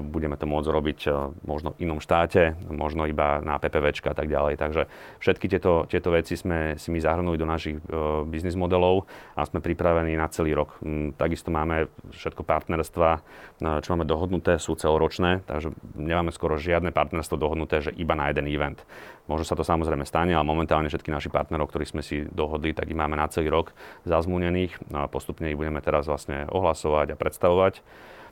budeme 0.03 0.35
to 0.35 0.43
môcť 0.43 0.67
robiť 0.67 0.99
uh, 1.07 1.31
možno 1.47 1.71
v 1.71 1.87
inom 1.87 2.03
štáte, 2.03 2.59
možno 2.67 3.07
iba 3.07 3.39
na 3.39 3.55
PPVčka 3.55 4.11
a 4.11 4.15
tak 4.17 4.27
ďalej. 4.27 4.59
Takže 4.59 4.91
všetky 5.23 5.47
tieto, 5.47 5.87
tieto 5.87 6.11
veci 6.11 6.35
sme 6.35 6.75
si 6.75 6.91
my 6.91 6.99
zahrnuli 6.99 7.39
do 7.39 7.47
našich 7.47 7.79
uh, 7.87 8.27
biznis 8.27 8.59
modelov 8.59 9.07
a 9.39 9.47
sme 9.47 9.63
pripravení 9.63 10.19
na 10.19 10.27
celý 10.27 10.51
rok. 10.51 10.75
Um, 10.83 11.15
takisto 11.15 11.47
máme 11.47 11.87
všetko 12.11 12.43
partnerstva, 12.43 13.09
uh, 13.15 13.79
čo 13.79 13.95
máme 13.95 14.03
dohodnuté, 14.03 14.59
sú 14.59 14.75
celoročné, 14.75 15.47
takže 15.47 15.71
nemáme 15.95 16.35
skoro 16.35 16.59
žiadne 16.59 16.91
partnerstvo 16.91 17.39
dohodnuté, 17.39 17.79
že 17.79 17.95
iba 17.95 18.19
na 18.19 18.27
jeden 18.27 18.51
event. 18.51 18.83
Možno 19.31 19.47
sa 19.47 19.55
to 19.55 19.63
samozrejme 19.63 20.03
stane, 20.03 20.35
ale 20.35 20.43
momentálne 20.43 20.91
všetky 20.91 21.07
naši 21.07 21.31
partnerov, 21.31 21.71
ktorí 21.71 21.87
sme 21.87 22.03
si 22.03 22.27
dohodli, 22.27 22.75
tak 22.75 22.91
ich 22.91 22.99
máme 22.99 23.15
na 23.15 23.31
celý 23.31 23.47
rok 23.51 23.71
zazmúnených 24.03 24.91
no 24.91 25.03
a 25.03 25.11
postupne 25.11 25.47
ich 25.51 25.59
budeme 25.59 25.79
teraz 25.79 26.07
vlastne 26.07 26.47
ohlasovať 26.51 27.15
a 27.15 27.19
predstavovať. 27.19 27.79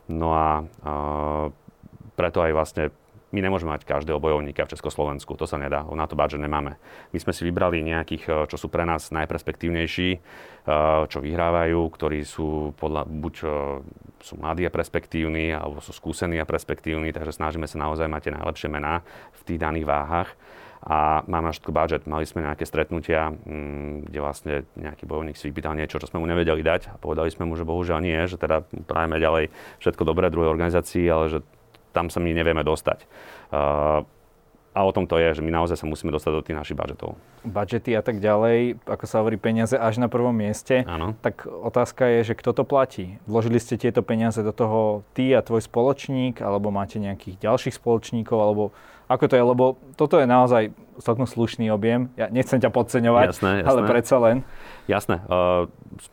No 0.05 0.38
a, 0.38 0.62
preto 2.15 2.39
aj 2.39 2.51
vlastne 2.55 2.83
my 3.35 3.43
nemôžeme 3.43 3.75
mať 3.75 3.83
každého 3.83 4.15
bojovníka 4.15 4.63
v 4.63 4.71
Československu, 4.71 5.35
to 5.35 5.43
sa 5.43 5.59
nedá, 5.59 5.83
na 5.83 6.07
to 6.07 6.15
budget 6.15 6.39
nemáme. 6.39 6.79
My 7.12 7.17
sme 7.19 7.35
si 7.35 7.43
vybrali 7.43 7.83
nejakých, 7.83 8.24
e, 8.31 8.31
čo 8.47 8.55
sú 8.55 8.71
pre 8.71 8.88
nás 8.88 9.12
najperspektívnejší, 9.12 10.09
e, 10.15 10.19
čo 11.12 11.19
vyhrávajú, 11.19 11.79
ktorí 11.91 12.24
sú 12.24 12.71
podľa, 12.79 13.03
buď 13.03 13.35
e, 13.43 13.47
sú 14.24 14.33
mladí 14.39 14.63
a 14.63 14.71
perspektívni, 14.71 15.51
alebo 15.51 15.83
sú 15.83 15.91
skúsení 15.91 16.39
a 16.39 16.47
perspektívni, 16.47 17.12
takže 17.12 17.35
snažíme 17.35 17.67
sa 17.67 17.75
naozaj 17.75 18.07
mať 18.07 18.31
tie 18.31 18.35
najlepšie 18.39 18.69
mená 18.71 19.03
v 19.35 19.41
tých 19.43 19.59
daných 19.59 19.83
váhach 19.83 20.31
a 20.85 21.25
máme 21.25 21.49
všetko 21.49 21.73
budget. 21.73 22.05
Mali 22.05 22.29
sme 22.29 22.45
nejaké 22.45 22.61
stretnutia, 22.69 23.33
mm, 23.33 24.05
kde 24.05 24.19
vlastne 24.21 24.53
nejaký 24.77 25.09
bojovník 25.09 25.33
si 25.33 25.49
vypýtal 25.49 25.73
niečo, 25.73 25.97
čo 25.97 26.05
sme 26.05 26.21
mu 26.21 26.29
nevedeli 26.29 26.61
dať 26.61 26.93
a 26.93 27.01
povedali 27.01 27.33
sme 27.33 27.49
mu, 27.49 27.57
že 27.57 27.65
bohužiaľ 27.65 27.99
nie, 28.05 28.21
že 28.29 28.37
teda 28.37 28.61
prajeme 28.85 29.17
ďalej 29.17 29.49
všetko 29.81 30.05
dobré 30.05 30.29
druhej 30.29 30.53
organizácii, 30.53 31.09
ale 31.09 31.25
že 31.33 31.39
tam 31.89 32.13
sa 32.13 32.21
my 32.21 32.29
nevieme 32.37 32.61
dostať. 32.61 33.01
Uh, 33.49 34.05
a 34.75 34.83
o 34.83 34.91
tom 34.91 35.07
to 35.07 35.15
je, 35.15 35.39
že 35.39 35.41
my 35.41 35.55
naozaj 35.55 35.79
sa 35.79 35.87
musíme 35.87 36.11
dostať 36.11 36.31
do 36.35 36.43
tých 36.43 36.59
našich 36.59 36.75
budžetov. 36.75 37.15
Budžety 37.47 37.95
a 37.95 38.03
tak 38.03 38.19
ďalej, 38.19 38.83
ako 38.83 39.05
sa 39.07 39.23
hovorí, 39.23 39.39
peniaze 39.39 39.79
až 39.79 40.03
na 40.03 40.11
prvom 40.11 40.35
mieste. 40.35 40.83
Áno. 40.83 41.15
Tak 41.23 41.47
otázka 41.47 42.11
je, 42.19 42.27
že 42.27 42.33
kto 42.35 42.51
to 42.51 42.63
platí. 42.67 43.15
Vložili 43.23 43.63
ste 43.63 43.79
tieto 43.79 44.03
peniaze 44.03 44.43
do 44.43 44.51
toho 44.51 45.07
ty 45.15 45.31
a 45.31 45.39
tvoj 45.39 45.63
spoločník, 45.63 46.43
alebo 46.43 46.75
máte 46.75 46.99
nejakých 46.99 47.39
ďalších 47.39 47.79
spoločníkov, 47.79 48.35
alebo 48.35 48.75
ako 49.07 49.25
to 49.27 49.35
je, 49.35 49.43
lebo 49.43 49.65
toto 49.95 50.19
je 50.19 50.27
naozaj 50.27 50.69
celkom 51.01 51.27
slušný 51.27 51.71
objem. 51.71 52.11
Ja 52.15 52.31
nechcem 52.31 52.59
ťa 52.61 52.71
podceňovať, 52.71 53.27
jasné, 53.35 53.51
jasné. 53.63 53.69
ale 53.69 53.79
predsa 53.87 54.15
len. 54.21 54.37
Jasné, 54.85 55.21
uh, 55.25 55.65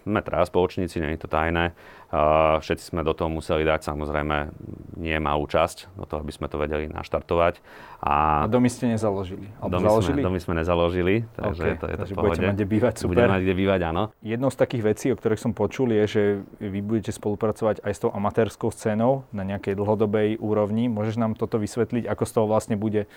sme 0.04 0.20
teraz 0.24 0.48
spoločníci, 0.48 1.02
nie 1.02 1.14
je 1.14 1.20
to 1.22 1.28
tajné. 1.28 1.76
Uh, 2.12 2.60
všetci 2.60 2.92
sme 2.92 3.00
do 3.00 3.16
toho 3.16 3.32
museli 3.32 3.64
dať 3.64 3.88
samozrejme 3.88 4.52
nie 5.00 5.16
malú 5.16 5.48
časť, 5.48 5.96
do 5.96 6.04
toho, 6.04 6.20
aby 6.20 6.28
sme 6.28 6.44
to 6.44 6.60
vedeli 6.60 6.84
naštartovať. 6.84 7.64
A, 8.04 8.44
a 8.44 8.50
domy 8.52 8.68
ste 8.68 8.92
nezaložili? 8.92 9.48
Domy, 9.56 9.80
založili? 9.80 10.20
Sme, 10.20 10.28
domy 10.28 10.38
sme 10.44 10.54
nezaložili, 10.60 11.14
takže 11.32 11.64
okay, 11.64 11.80
to 11.80 11.86
je 11.88 11.94
takže 11.96 12.12
to 12.12 12.20
budete 12.20 12.44
mať 12.44 12.56
kde 12.60 12.66
bývať, 12.68 12.94
super. 13.00 13.10
Budeme 13.16 13.32
mať 13.32 13.42
kde 13.48 13.54
bývať, 13.56 13.80
áno. 13.88 14.02
Jednou 14.20 14.50
z 14.52 14.56
takých 14.60 14.82
vecí, 14.84 15.06
o 15.08 15.16
ktorých 15.16 15.40
som 15.40 15.52
počul, 15.56 15.88
je, 15.96 16.04
že 16.04 16.22
vy 16.60 16.80
budete 16.84 17.16
spolupracovať 17.16 17.80
aj 17.80 17.92
s 17.96 18.00
tou 18.04 18.12
amatérskou 18.12 18.68
scénou 18.68 19.24
na 19.32 19.48
nejakej 19.48 19.72
dlhodobej 19.72 20.36
úrovni. 20.36 20.92
Môžeš 20.92 21.16
nám 21.16 21.32
toto 21.32 21.56
vysvetliť, 21.56 22.04
ako 22.12 22.24
z 22.28 22.32
toho 22.36 22.46
vlastne 22.50 22.76
bude 22.76 23.08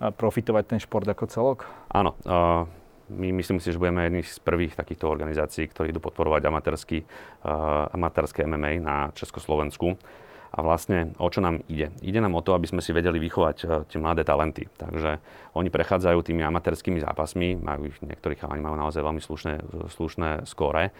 profitovať 0.00 0.64
ten 0.64 0.80
šport 0.80 1.04
ako 1.04 1.24
celok? 1.28 1.58
Áno. 1.92 2.16
My 3.10 3.34
myslím 3.34 3.58
si, 3.58 3.74
že 3.74 3.80
budeme 3.82 4.06
jedni 4.06 4.22
z 4.22 4.38
prvých 4.38 4.78
takýchto 4.78 5.10
organizácií, 5.10 5.66
ktorí 5.66 5.90
idú 5.90 5.98
podporovať 5.98 6.46
amatérsky, 6.46 7.02
amatérske 7.90 8.46
MMA 8.46 8.78
na 8.78 9.10
Československu. 9.18 9.98
A 10.50 10.66
vlastne 10.66 11.14
o 11.22 11.30
čo 11.30 11.38
nám 11.38 11.62
ide? 11.70 11.94
Ide 12.02 12.18
nám 12.18 12.34
o 12.34 12.42
to, 12.42 12.58
aby 12.58 12.66
sme 12.66 12.82
si 12.82 12.90
vedeli 12.90 13.22
vychovať 13.22 13.56
uh, 13.62 13.86
tie 13.86 14.02
mladé 14.02 14.26
talenty. 14.26 14.66
Takže 14.74 15.22
oni 15.54 15.70
prechádzajú 15.70 16.18
tými 16.26 16.42
amatérskými 16.42 16.98
zápasmi, 16.98 17.54
majú 17.54 17.86
ich, 17.86 17.98
niektorí 18.02 18.34
chalani 18.34 18.58
majú 18.58 18.74
naozaj 18.74 18.98
veľmi 18.98 19.22
slušné, 19.22 19.54
slušné 19.94 20.50
skóre. 20.50 20.90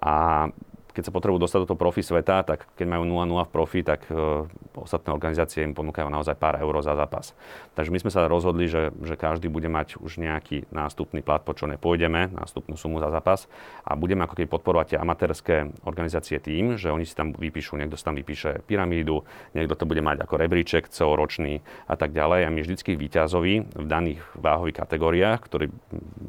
A 0.00 0.48
keď 0.94 1.10
sa 1.10 1.12
potrebujú 1.12 1.42
dostať 1.42 1.66
do 1.66 1.68
toho 1.74 1.82
profi 1.82 2.06
sveta, 2.06 2.46
tak 2.46 2.70
keď 2.78 2.86
majú 2.86 3.02
0-0 3.02 3.34
v 3.44 3.50
profi, 3.50 3.82
tak 3.82 4.06
uh, 4.08 4.46
ostatné 4.78 5.10
organizácie 5.10 5.66
im 5.66 5.74
ponúkajú 5.74 6.06
naozaj 6.06 6.38
pár 6.38 6.62
eur 6.62 6.70
za 6.86 6.94
zápas. 6.94 7.34
Takže 7.74 7.90
my 7.90 7.98
sme 7.98 8.10
sa 8.14 8.30
rozhodli, 8.30 8.70
že, 8.70 8.94
že 9.02 9.18
každý 9.18 9.50
bude 9.50 9.66
mať 9.66 9.98
už 9.98 10.22
nejaký 10.22 10.70
nástupný 10.70 11.20
plat, 11.20 11.42
po 11.42 11.50
čo 11.52 11.66
nepôjdeme, 11.66 12.30
nástupnú 12.30 12.78
sumu 12.78 13.02
za 13.02 13.10
zápas 13.10 13.50
a 13.82 13.98
budeme 13.98 14.22
ako 14.22 14.38
keby 14.38 14.48
podporovať 14.48 14.94
tie 14.94 14.98
amatérske 15.02 15.54
organizácie 15.82 16.38
tým, 16.38 16.78
že 16.78 16.94
oni 16.94 17.02
si 17.02 17.18
tam 17.18 17.34
vypíšu, 17.34 17.74
niekto 17.74 17.98
si 17.98 18.06
tam 18.06 18.14
vypíše 18.14 18.62
pyramídu, 18.70 19.26
niekto 19.52 19.74
to 19.74 19.84
bude 19.90 19.98
mať 19.98 20.22
ako 20.22 20.38
rebríček 20.38 20.86
celoročný 20.94 21.66
a 21.90 21.98
tak 21.98 22.14
ďalej. 22.14 22.46
A 22.46 22.54
my 22.54 22.60
vždycky 22.62 22.94
výťazovi 22.94 23.54
v 23.74 23.86
daných 23.90 24.22
váhových 24.38 24.78
kategóriách, 24.86 25.42
ktorý 25.42 25.66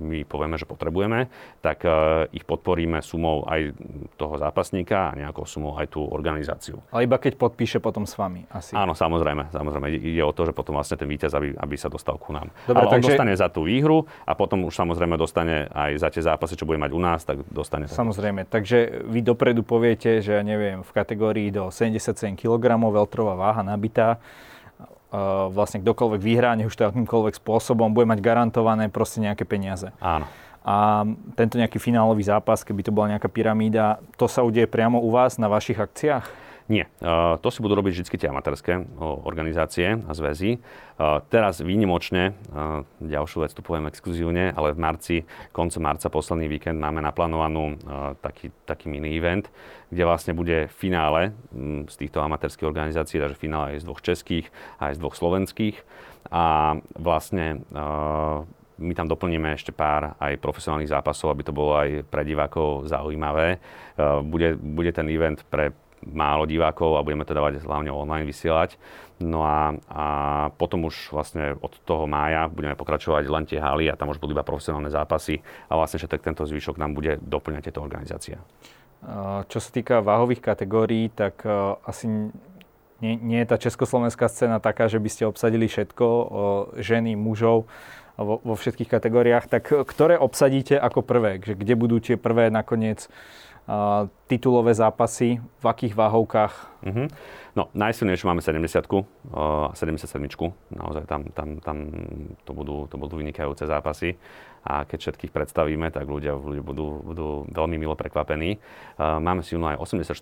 my 0.02 0.26
povieme, 0.26 0.58
že 0.58 0.66
potrebujeme, 0.66 1.30
tak 1.62 1.86
uh, 1.86 2.26
ich 2.34 2.50
podporíme 2.50 2.98
sumou 3.06 3.46
aj 3.46 3.78
toho 4.18 4.42
zápasu 4.42 4.55
zápasníka 4.56 5.12
a 5.12 5.20
nejakou 5.20 5.44
sumou 5.44 5.76
aj 5.76 5.92
tú 5.92 6.00
organizáciu. 6.00 6.80
Ale 6.96 7.04
iba 7.04 7.20
keď 7.20 7.36
podpíše 7.36 7.84
potom 7.84 8.08
s 8.08 8.16
vami 8.16 8.48
asi. 8.48 8.72
Áno, 8.72 8.96
samozrejme. 8.96 9.52
samozrejme. 9.52 9.92
Ide 9.92 10.24
o 10.24 10.32
to, 10.32 10.48
že 10.48 10.56
potom 10.56 10.80
vlastne 10.80 10.96
ten 10.96 11.12
víťaz, 11.12 11.36
aby, 11.36 11.52
aby 11.60 11.76
sa 11.76 11.92
dostal 11.92 12.16
ku 12.16 12.32
nám. 12.32 12.48
Dobre, 12.64 12.80
Ale 12.80 12.88
on 12.88 12.94
takže... 12.96 13.12
dostane 13.12 13.34
za 13.36 13.52
tú 13.52 13.68
výhru 13.68 14.08
a 14.24 14.32
potom 14.32 14.64
už 14.64 14.72
samozrejme 14.72 15.20
dostane 15.20 15.68
aj 15.76 15.92
za 16.00 16.08
tie 16.08 16.24
zápasy, 16.24 16.56
čo 16.56 16.64
bude 16.64 16.80
mať 16.80 16.92
u 16.96 17.02
nás, 17.04 17.28
tak 17.28 17.44
dostane. 17.52 17.92
Samozrejme. 17.92 18.48
Takže 18.48 19.04
vy 19.12 19.20
dopredu 19.20 19.68
poviete, 19.68 20.24
že 20.24 20.40
ja 20.40 20.44
neviem, 20.48 20.80
v 20.88 20.92
kategórii 20.96 21.52
do 21.52 21.68
77 21.68 22.40
kg 22.40 22.80
veľtrová 22.80 23.36
váha 23.36 23.60
nabitá, 23.60 24.24
vlastne 25.52 25.80
kdokoľvek 25.80 26.22
vyhrá, 26.22 26.56
nech 26.60 26.68
už 26.68 26.76
to 26.76 26.88
akýmkoľvek 26.88 27.40
spôsobom, 27.40 27.96
bude 27.96 28.08
mať 28.08 28.20
garantované 28.20 28.92
proste 28.92 29.24
nejaké 29.24 29.48
peniaze. 29.48 29.96
Áno. 30.04 30.28
A 30.66 31.06
tento 31.38 31.62
nejaký 31.62 31.78
finálový 31.78 32.26
zápas, 32.26 32.66
keby 32.66 32.82
to 32.82 32.90
bola 32.90 33.14
nejaká 33.14 33.30
pyramída, 33.30 34.02
to 34.18 34.26
sa 34.26 34.42
udeje 34.42 34.66
priamo 34.66 34.98
u 34.98 35.14
vás 35.14 35.38
na 35.38 35.46
vašich 35.46 35.78
akciách? 35.78 36.44
Nie. 36.66 36.90
To 37.06 37.48
si 37.54 37.62
budú 37.62 37.78
robiť 37.78 37.94
vždy 37.94 38.18
tie 38.18 38.34
amatérske 38.34 38.90
organizácie 38.98 40.02
a 40.02 40.12
zväzy. 40.18 40.58
Teraz 41.30 41.62
výnimočne, 41.62 42.34
ďalšiu 42.98 43.46
vec 43.46 43.54
tu 43.54 43.62
poviem 43.62 43.86
exkluzívne, 43.86 44.50
ale 44.50 44.74
v 44.74 44.82
marci, 44.82 45.16
koncom 45.54 45.86
marca, 45.86 46.10
posledný 46.10 46.50
víkend 46.50 46.82
máme 46.82 47.06
naplánovanú 47.06 47.78
taký, 48.18 48.50
taký 48.66 48.90
mini 48.90 49.14
event, 49.14 49.46
kde 49.94 50.10
vlastne 50.10 50.34
bude 50.34 50.66
finále 50.74 51.38
z 51.86 51.96
týchto 52.02 52.26
amatérských 52.26 52.66
organizácií, 52.66 53.22
takže 53.22 53.38
finále 53.38 53.78
aj 53.78 53.86
z 53.86 53.86
dvoch 53.86 54.02
českých 54.02 54.50
aj 54.82 54.98
z 54.98 55.02
dvoch 55.06 55.14
slovenských. 55.14 55.78
A 56.34 56.82
vlastne 56.98 57.62
my 58.78 58.94
tam 58.96 59.08
doplníme 59.08 59.56
ešte 59.56 59.72
pár 59.72 60.20
aj 60.20 60.42
profesionálnych 60.44 60.92
zápasov, 60.92 61.32
aby 61.32 61.44
to 61.48 61.56
bolo 61.56 61.80
aj 61.80 62.04
pre 62.12 62.28
divákov 62.28 62.92
zaujímavé. 62.92 63.56
E, 63.56 63.60
bude, 64.24 64.60
bude 64.60 64.92
ten 64.92 65.08
event 65.08 65.44
pre 65.48 65.72
málo 66.06 66.46
divákov 66.46 67.00
a 67.00 67.06
budeme 67.06 67.26
to 67.26 67.34
dávať 67.34 67.64
hlavne 67.64 67.90
online 67.90 68.28
vysielať. 68.28 68.78
No 69.24 69.48
a, 69.48 69.74
a 69.88 70.04
potom 70.60 70.86
už 70.92 71.16
vlastne 71.16 71.56
od 71.56 71.72
toho 71.88 72.04
mája 72.06 72.52
budeme 72.52 72.76
pokračovať 72.76 73.24
len 73.32 73.48
tie 73.48 73.64
haly 73.64 73.88
a 73.88 73.96
tam 73.96 74.12
už 74.12 74.20
budú 74.20 74.36
iba 74.36 74.44
profesionálne 74.44 74.92
zápasy 74.92 75.40
a 75.72 75.80
vlastne 75.80 76.04
všetek 76.04 76.20
tento 76.20 76.44
zvyšok 76.44 76.76
nám 76.76 76.94
bude 76.94 77.18
doplňať 77.24 77.72
tieto 77.72 77.80
organizácia. 77.80 78.38
E, 78.38 78.46
čo 79.48 79.58
sa 79.64 79.70
týka 79.72 80.04
váhových 80.04 80.44
kategórií, 80.44 81.10
tak 81.16 81.48
e, 81.48 81.80
asi 81.88 82.12
nie, 83.00 83.14
nie 83.20 83.40
je 83.44 83.50
tá 83.52 83.58
československá 83.60 84.28
scéna 84.32 84.60
taká, 84.64 84.88
že 84.88 85.00
by 85.00 85.10
ste 85.12 85.28
obsadili 85.28 85.68
všetko, 85.68 86.06
ženy, 86.80 87.20
mužov 87.20 87.68
vo, 88.18 88.56
všetkých 88.56 88.88
kategóriách, 88.88 89.46
tak 89.52 89.64
ktoré 89.68 90.16
obsadíte 90.16 90.80
ako 90.80 91.04
prvé? 91.04 91.44
Že 91.44 91.54
kde 91.60 91.74
budú 91.76 92.00
tie 92.00 92.16
prvé 92.16 92.48
nakoniec 92.48 93.12
uh, 93.68 94.08
titulové 94.32 94.72
zápasy, 94.72 95.44
v 95.44 95.66
akých 95.66 95.94
váhovkách? 96.00 96.54
Mm-hmm. 96.86 97.08
No, 97.56 97.72
najsilnejšie 97.72 98.28
máme 98.28 98.44
70 98.44 98.84
a 99.32 99.72
77 99.72 100.28
Naozaj 100.76 101.04
tam, 101.08 101.22
tam, 101.32 101.60
tam 101.64 101.78
to, 102.44 102.52
budú, 102.52 102.88
to 102.92 102.96
budú 103.00 103.16
vynikajúce 103.20 103.64
zápasy. 103.64 104.20
A 104.66 104.82
keď 104.82 104.98
všetkých 104.98 105.30
predstavíme, 105.32 105.94
tak 105.94 106.10
ľudia, 106.10 106.34
ľudia 106.34 106.66
budú, 106.66 107.00
budú 107.06 107.28
veľmi 107.54 107.78
milo 107.78 107.94
prekvapení. 107.94 108.58
Uh, 108.98 109.22
máme 109.22 109.46
silnú 109.46 109.72
aj 109.72 109.78
84 109.78 110.18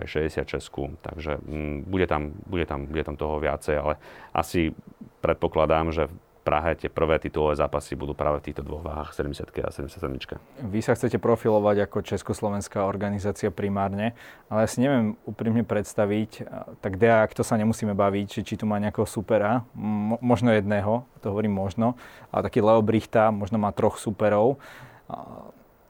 aj 0.00 0.06
66 0.08 1.04
takže 1.04 1.36
um, 1.44 1.84
bude, 1.84 2.06
tam, 2.08 2.32
bude, 2.48 2.64
tam, 2.64 2.88
bude 2.88 3.04
tam 3.04 3.14
toho 3.20 3.38
viacej, 3.38 3.76
ale 3.76 4.00
asi 4.32 4.72
predpokladám, 5.20 5.92
že 5.92 6.08
Prahe 6.44 6.76
tie 6.76 6.92
prvé 6.92 7.16
titulové 7.16 7.56
zápasy 7.56 7.96
budú 7.96 8.12
práve 8.12 8.44
v 8.44 8.52
týchto 8.52 8.60
dvoch 8.60 8.84
váhach 8.84 9.16
70 9.16 9.48
a 9.64 9.72
77. 9.72 10.36
Vy 10.60 10.80
sa 10.84 10.92
chcete 10.92 11.16
profilovať 11.16 11.88
ako 11.88 12.04
československá 12.04 12.84
organizácia 12.84 13.48
primárne, 13.48 14.12
ale 14.52 14.64
ja 14.64 14.68
si 14.68 14.84
neviem 14.84 15.16
úprimne 15.24 15.64
predstaviť, 15.64 16.44
tak 16.84 17.00
DA, 17.00 17.24
ak 17.24 17.32
to 17.32 17.40
sa 17.40 17.56
nemusíme 17.56 17.96
baviť, 17.96 18.26
či, 18.28 18.40
či 18.44 18.54
tu 18.60 18.68
má 18.68 18.76
nejakého 18.76 19.08
supera, 19.08 19.64
mo, 19.72 20.20
možno 20.20 20.52
jedného, 20.52 21.08
to 21.24 21.32
hovorím 21.32 21.56
možno, 21.56 21.96
ale 22.28 22.44
taký 22.44 22.60
Leo 22.60 22.84
Brichta 22.84 23.32
možno 23.32 23.56
má 23.56 23.72
troch 23.72 23.96
superov. 23.96 24.60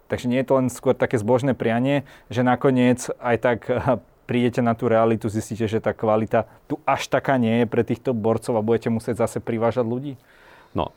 Takže 0.06 0.30
nie 0.30 0.38
je 0.38 0.46
to 0.46 0.54
len 0.54 0.70
skôr 0.70 0.94
také 0.94 1.18
zbožné 1.18 1.58
prianie, 1.58 2.06
že 2.30 2.46
nakoniec 2.46 3.10
aj 3.18 3.36
tak 3.42 3.58
prídete 4.30 4.62
na 4.62 4.78
tú 4.78 4.86
realitu, 4.86 5.26
zistíte, 5.26 5.68
že 5.68 5.82
tá 5.82 5.90
kvalita 5.90 6.46
tu 6.70 6.80
až 6.86 7.10
taká 7.10 7.36
nie 7.36 7.64
je 7.64 7.66
pre 7.66 7.82
týchto 7.82 8.14
borcov 8.16 8.56
a 8.56 8.62
budete 8.62 8.88
musieť 8.88 9.26
zase 9.26 9.42
privážať 9.42 9.82
ľudí? 9.82 10.14
No, 10.74 10.90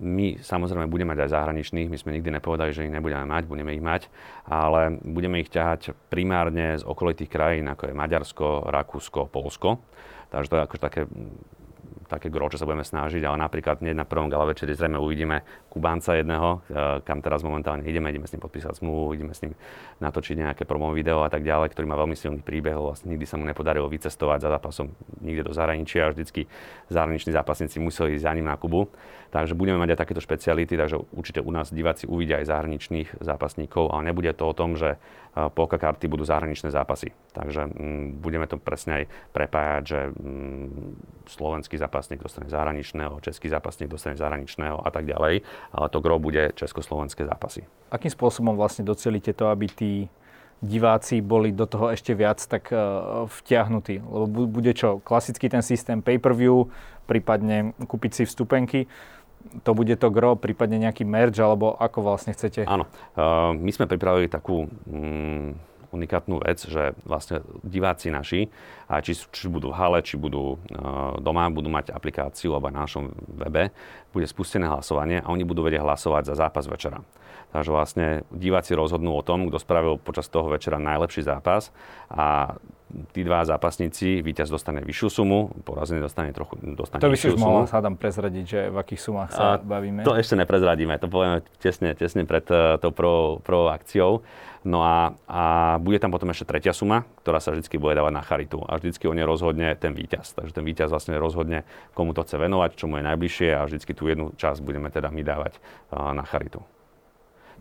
my 0.00 0.40
samozrejme 0.40 0.88
budeme 0.88 1.12
mať 1.12 1.28
aj 1.28 1.36
zahraničných, 1.36 1.92
my 1.92 2.00
sme 2.00 2.16
nikdy 2.16 2.40
nepovedali, 2.40 2.72
že 2.72 2.88
ich 2.88 2.94
nebudeme 2.94 3.28
mať, 3.28 3.44
budeme 3.44 3.76
ich 3.76 3.84
mať, 3.84 4.08
ale 4.48 4.96
budeme 5.04 5.44
ich 5.44 5.52
ťahať 5.52 5.92
primárne 6.08 6.80
z 6.80 6.84
okolitých 6.88 7.28
krajín, 7.28 7.68
ako 7.68 7.92
je 7.92 7.98
Maďarsko, 7.98 8.72
Rakúsko, 8.72 9.28
Polsko. 9.28 9.84
Takže 10.32 10.48
to 10.48 10.56
je 10.56 10.64
akože 10.64 10.80
také 10.80 11.00
také 12.08 12.32
gro, 12.32 12.48
čo 12.48 12.56
sa 12.56 12.64
budeme 12.64 12.82
snažiť, 12.82 13.20
ale 13.28 13.36
napríklad 13.36 13.84
hneď 13.84 13.92
na 13.92 14.08
prvom 14.08 14.32
gala 14.32 14.48
večeri 14.48 14.72
zrejme 14.72 14.96
uvidíme 14.96 15.44
Kubánca 15.68 16.16
jedného, 16.16 16.64
e, 16.66 17.04
kam 17.04 17.20
teraz 17.20 17.44
momentálne 17.44 17.84
ideme, 17.84 18.08
ideme 18.08 18.24
s 18.24 18.32
ním 18.32 18.42
podpísať 18.42 18.80
zmluvu, 18.80 19.14
ideme 19.14 19.36
s 19.36 19.44
ním 19.44 19.52
natočiť 20.00 20.34
nejaké 20.40 20.62
promo 20.64 20.90
video 20.96 21.22
a 21.22 21.28
tak 21.28 21.44
ďalej, 21.44 21.76
ktorý 21.76 21.86
má 21.86 22.00
veľmi 22.00 22.16
silný 22.16 22.40
príbeh, 22.40 22.74
vlastne 22.74 23.12
nikdy 23.12 23.28
sa 23.28 23.36
mu 23.36 23.44
nepodarilo 23.44 23.86
vycestovať 23.92 24.48
za 24.48 24.50
zápasom 24.56 24.88
nikde 25.20 25.46
do 25.46 25.52
zahraničia, 25.52 26.10
vždycky 26.10 26.48
zahraniční 26.88 27.36
zápasníci 27.36 27.76
museli 27.78 28.16
ísť 28.16 28.24
za 28.24 28.32
ním 28.32 28.48
na 28.48 28.56
Kubu. 28.56 28.88
Takže 29.28 29.52
budeme 29.52 29.76
mať 29.76 29.92
aj 29.92 30.00
takéto 30.00 30.24
špeciality, 30.24 30.72
takže 30.72 31.04
určite 31.12 31.44
u 31.44 31.52
nás 31.52 31.68
diváci 31.68 32.08
uvidia 32.08 32.40
aj 32.40 32.48
zahraničných 32.48 33.20
zápasníkov, 33.20 33.92
ale 33.92 34.08
nebude 34.08 34.32
to 34.32 34.48
o 34.48 34.56
tom, 34.56 34.72
že 34.72 34.96
polka 35.54 35.78
karty 35.78 36.10
budú 36.10 36.24
zahraničné 36.24 36.72
zápasy. 36.72 37.14
Takže 37.36 37.70
m, 37.70 38.18
budeme 38.18 38.48
to 38.50 38.58
presne 38.58 39.04
aj 39.04 39.04
prepájať, 39.30 39.82
že 39.84 40.00
m, 40.10 40.96
slovenský 41.28 41.78
zápasník 41.98 42.22
dostane 42.22 42.46
zahraničného, 42.46 43.18
český 43.18 43.50
zápasník 43.50 43.90
dostane 43.90 44.14
zahraničného 44.14 44.78
a 44.78 44.90
tak 44.94 45.10
ďalej, 45.10 45.42
ale 45.74 45.86
to 45.90 45.98
gro 45.98 46.22
bude 46.22 46.54
československé 46.54 47.26
zápasy. 47.26 47.66
Akým 47.90 48.14
spôsobom 48.14 48.54
vlastne 48.54 48.86
docelíte 48.86 49.34
to, 49.34 49.50
aby 49.50 49.66
tí 49.66 49.92
diváci 50.62 51.18
boli 51.18 51.50
do 51.50 51.66
toho 51.66 51.90
ešte 51.90 52.14
viac 52.14 52.38
tak 52.38 52.70
uh, 52.70 53.26
vtiahnutí? 53.26 53.98
Lebo 53.98 54.46
bude 54.46 54.70
čo? 54.78 55.02
Klasický 55.02 55.50
ten 55.50 55.66
systém 55.66 55.98
pay-per-view, 55.98 56.70
prípadne 57.10 57.74
kúpiť 57.82 58.10
si 58.14 58.22
vstupenky 58.30 58.86
to 59.62 59.70
bude 59.72 59.94
to 59.96 60.10
gro, 60.10 60.34
prípadne 60.34 60.82
nejaký 60.82 61.06
merch, 61.06 61.38
alebo 61.38 61.72
ako 61.78 62.04
vlastne 62.04 62.34
chcete? 62.34 62.66
Áno. 62.66 62.90
Uh, 63.14 63.54
my 63.56 63.70
sme 63.70 63.86
pripravili 63.86 64.26
takú 64.26 64.66
um, 64.66 65.54
unikátnu 65.92 66.40
vec, 66.44 66.60
že 66.64 66.92
vlastne 67.04 67.40
diváci 67.64 68.12
naši, 68.12 68.52
a 68.88 69.04
či, 69.04 69.16
či 69.16 69.46
budú 69.52 69.72
v 69.72 69.78
hale, 69.78 69.98
či 70.00 70.16
budú 70.16 70.56
uh, 70.56 71.16
doma, 71.20 71.48
budú 71.52 71.68
mať 71.68 71.92
aplikáciu 71.92 72.56
alebo 72.56 72.72
na 72.72 72.88
našom 72.88 73.12
webe, 73.28 73.72
bude 74.12 74.24
spustené 74.24 74.68
hlasovanie 74.68 75.20
a 75.20 75.28
oni 75.28 75.44
budú 75.44 75.64
vedieť 75.64 75.84
hlasovať 75.84 76.32
za 76.32 76.34
zápas 76.48 76.64
večera. 76.64 77.04
Takže 77.48 77.70
vlastne 77.72 78.06
diváci 78.28 78.76
rozhodnú 78.76 79.16
o 79.16 79.24
tom, 79.24 79.48
kto 79.48 79.56
spravil 79.56 79.96
počas 79.96 80.28
toho 80.28 80.52
večera 80.52 80.76
najlepší 80.76 81.24
zápas 81.24 81.72
a 82.12 82.56
tí 83.12 83.20
dva 83.24 83.44
zápasníci, 83.44 84.24
víťaz 84.24 84.48
dostane 84.48 84.80
vyššiu 84.80 85.08
sumu, 85.08 85.52
porazený 85.64 86.00
dostane 86.00 86.32
trochu 86.32 86.56
dostane 86.60 87.00
To 87.04 87.12
by 87.12 87.16
si 87.20 87.28
už 87.28 87.40
mohol 87.40 87.68
sa 87.68 87.84
tam 87.84 88.00
prezradiť, 88.00 88.44
že 88.44 88.60
v 88.72 88.76
akých 88.80 89.00
sumách 89.00 89.30
sa 89.32 89.56
a 89.56 89.60
bavíme. 89.60 90.04
To 90.08 90.16
ešte 90.16 90.36
neprezradíme, 90.40 90.96
to 90.96 91.08
povieme 91.08 91.44
tesne, 91.60 91.92
tesne 91.92 92.24
pred 92.24 92.44
uh, 92.48 92.80
tou 92.80 92.92
prvou, 92.92 93.44
prvou 93.44 93.68
akciou. 93.68 94.24
No 94.66 94.82
a, 94.82 95.14
a 95.28 95.42
bude 95.78 95.98
tam 96.02 96.10
potom 96.10 96.30
ešte 96.30 96.48
tretia 96.48 96.74
suma, 96.74 97.06
ktorá 97.22 97.38
sa 97.38 97.54
vždy 97.54 97.66
bude 97.78 97.94
dávať 97.94 98.12
na 98.14 98.22
charitu. 98.22 98.58
A 98.66 98.78
vždy 98.78 98.90
o 99.06 99.14
nej 99.14 99.26
rozhodne 99.26 99.74
ten 99.78 99.94
víťaz. 99.94 100.34
Takže 100.34 100.54
ten 100.54 100.64
víťaz 100.66 100.90
vlastne 100.90 101.14
rozhodne, 101.18 101.62
komu 101.94 102.14
to 102.14 102.26
chce 102.26 102.38
venovať, 102.38 102.78
čo 102.78 102.90
je 102.90 103.04
najbližšie 103.04 103.48
a 103.54 103.66
vždy 103.66 103.78
tú 103.94 104.04
jednu 104.10 104.34
časť 104.34 104.58
budeme 104.62 104.90
teda 104.90 105.10
my 105.10 105.22
dávať 105.22 105.62
na 105.90 106.24
charitu. 106.26 106.62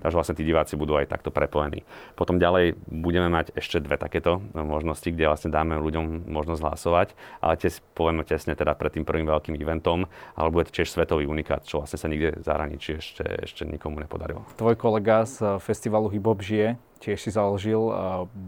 Takže 0.02 0.16
vlastne 0.16 0.38
tí 0.38 0.44
diváci 0.46 0.78
budú 0.78 0.96
aj 0.98 1.10
takto 1.10 1.34
prepojení. 1.34 1.82
Potom 2.14 2.38
ďalej 2.38 2.78
budeme 2.86 3.34
mať 3.34 3.58
ešte 3.58 3.82
dve 3.82 3.98
takéto 3.98 4.40
možnosti, 4.54 5.10
kde 5.10 5.30
vlastne 5.30 5.50
dáme 5.50 5.78
ľuďom 5.82 6.30
možnosť 6.30 6.62
hlasovať, 6.62 7.08
ale 7.42 7.54
tiež 7.58 7.82
povieme 7.98 8.22
tesne 8.22 8.54
teda 8.54 8.78
pred 8.78 8.94
tým 8.94 9.06
prvým 9.06 9.26
veľkým 9.26 9.58
eventom, 9.58 10.06
ale 10.38 10.54
bude 10.54 10.70
to 10.70 10.82
tiež 10.82 10.94
svetový 10.94 11.26
unikát, 11.26 11.66
čo 11.66 11.82
vlastne 11.82 11.98
sa 11.98 12.08
nikde 12.08 12.38
v 12.38 12.44
zahraničí 12.46 13.02
ešte, 13.02 13.26
ešte 13.44 13.64
nikomu 13.66 14.00
nepodarilo. 14.02 14.46
Tvoj 14.58 14.78
kolega 14.78 15.26
z 15.26 15.58
festivalu 15.64 16.14
Hip 16.14 16.26
Hop 16.30 16.42
žije, 16.46 16.78
tiež 17.02 17.18
si 17.18 17.30
založil 17.30 17.80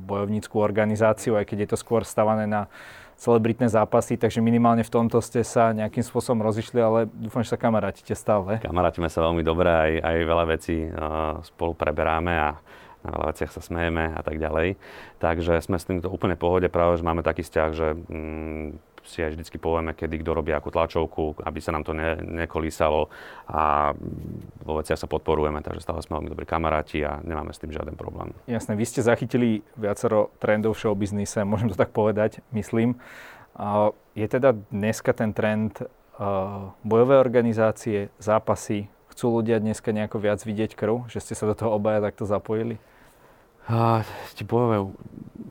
bojovníckú 0.09 0.57
organizáciu, 0.57 1.37
aj 1.37 1.45
keď 1.49 1.57
je 1.65 1.69
to 1.73 1.77
skôr 1.77 2.01
stavané 2.01 2.49
na 2.49 2.65
celebritné 3.19 3.67
zápasy, 3.67 4.15
takže 4.15 4.39
minimálne 4.39 4.81
v 4.81 4.93
tomto 4.95 5.19
ste 5.19 5.43
sa 5.43 5.75
nejakým 5.75 6.01
spôsobom 6.01 6.39
rozišli, 6.39 6.79
ale 6.79 6.99
dúfam, 7.11 7.43
že 7.43 7.51
sa 7.51 7.59
kamarátite 7.59 8.15
stále. 8.15 8.63
Kamarátime 8.63 9.11
sa 9.11 9.19
veľmi 9.27 9.43
dobre, 9.43 9.67
aj, 9.67 9.91
aj 9.99 10.17
veľa 10.23 10.45
vecí 10.47 10.87
uh, 10.87 11.43
spolu 11.43 11.75
preberáme 11.75 12.31
a 12.31 12.49
na 12.99 13.09
veľa 13.15 13.31
veciach 13.31 13.51
sa 13.51 13.63
smejeme 13.63 14.11
a 14.11 14.21
tak 14.23 14.39
ďalej. 14.39 14.75
Takže 15.23 15.59
sme 15.63 15.79
s 15.79 15.87
týmto 15.87 16.11
úplne 16.11 16.35
pohode, 16.35 16.67
práve 16.67 16.99
že 16.99 17.07
máme 17.07 17.23
taký 17.23 17.47
vzťah, 17.47 17.69
že 17.71 17.87
mm, 17.95 18.67
si 19.09 19.25
aj 19.25 19.33
vždycky 19.33 19.57
povieme, 19.57 19.97
kedy 19.97 20.21
kto 20.21 20.37
robí 20.37 20.53
akú 20.53 20.69
tlačovku, 20.69 21.41
aby 21.41 21.57
sa 21.57 21.73
nám 21.73 21.81
to 21.81 21.97
ne, 21.97 22.21
nekolísalo 22.45 23.09
a 23.49 23.91
vo 24.61 24.73
veciach 24.77 25.01
sa 25.01 25.09
podporujeme, 25.09 25.65
takže 25.65 25.81
stále 25.81 26.05
sme 26.05 26.21
veľmi 26.21 26.29
dobrí 26.29 26.45
kamaráti 26.45 27.01
a 27.01 27.17
nemáme 27.25 27.49
s 27.49 27.57
tým 27.57 27.73
žiaden 27.73 27.97
problém. 27.97 28.37
Jasné, 28.45 28.77
vy 28.77 28.85
ste 28.85 29.01
zachytili 29.01 29.65
viacero 29.73 30.29
trendov 30.37 30.77
v 30.77 30.85
showbiznise, 30.85 31.41
môžem 31.41 31.73
to 31.73 31.75
tak 31.75 31.89
povedať, 31.89 32.45
myslím. 32.53 33.01
Je 34.13 34.27
teda 34.29 34.53
dneska 34.69 35.17
ten 35.17 35.33
trend 35.33 35.81
bojové 36.85 37.17
organizácie, 37.17 38.13
zápasy, 38.21 38.91
chcú 39.09 39.41
ľudia 39.41 39.57
dneska 39.57 39.89
nejako 39.91 40.21
viac 40.21 40.39
vidieť 40.45 40.77
krv, 40.77 41.09
že 41.09 41.19
ste 41.19 41.33
sa 41.33 41.49
do 41.49 41.57
toho 41.57 41.73
obaja 41.75 41.99
takto 41.99 42.23
zapojili? 42.29 42.77
A, 43.69 44.01
tie 44.33 44.45
bojové 44.49 44.89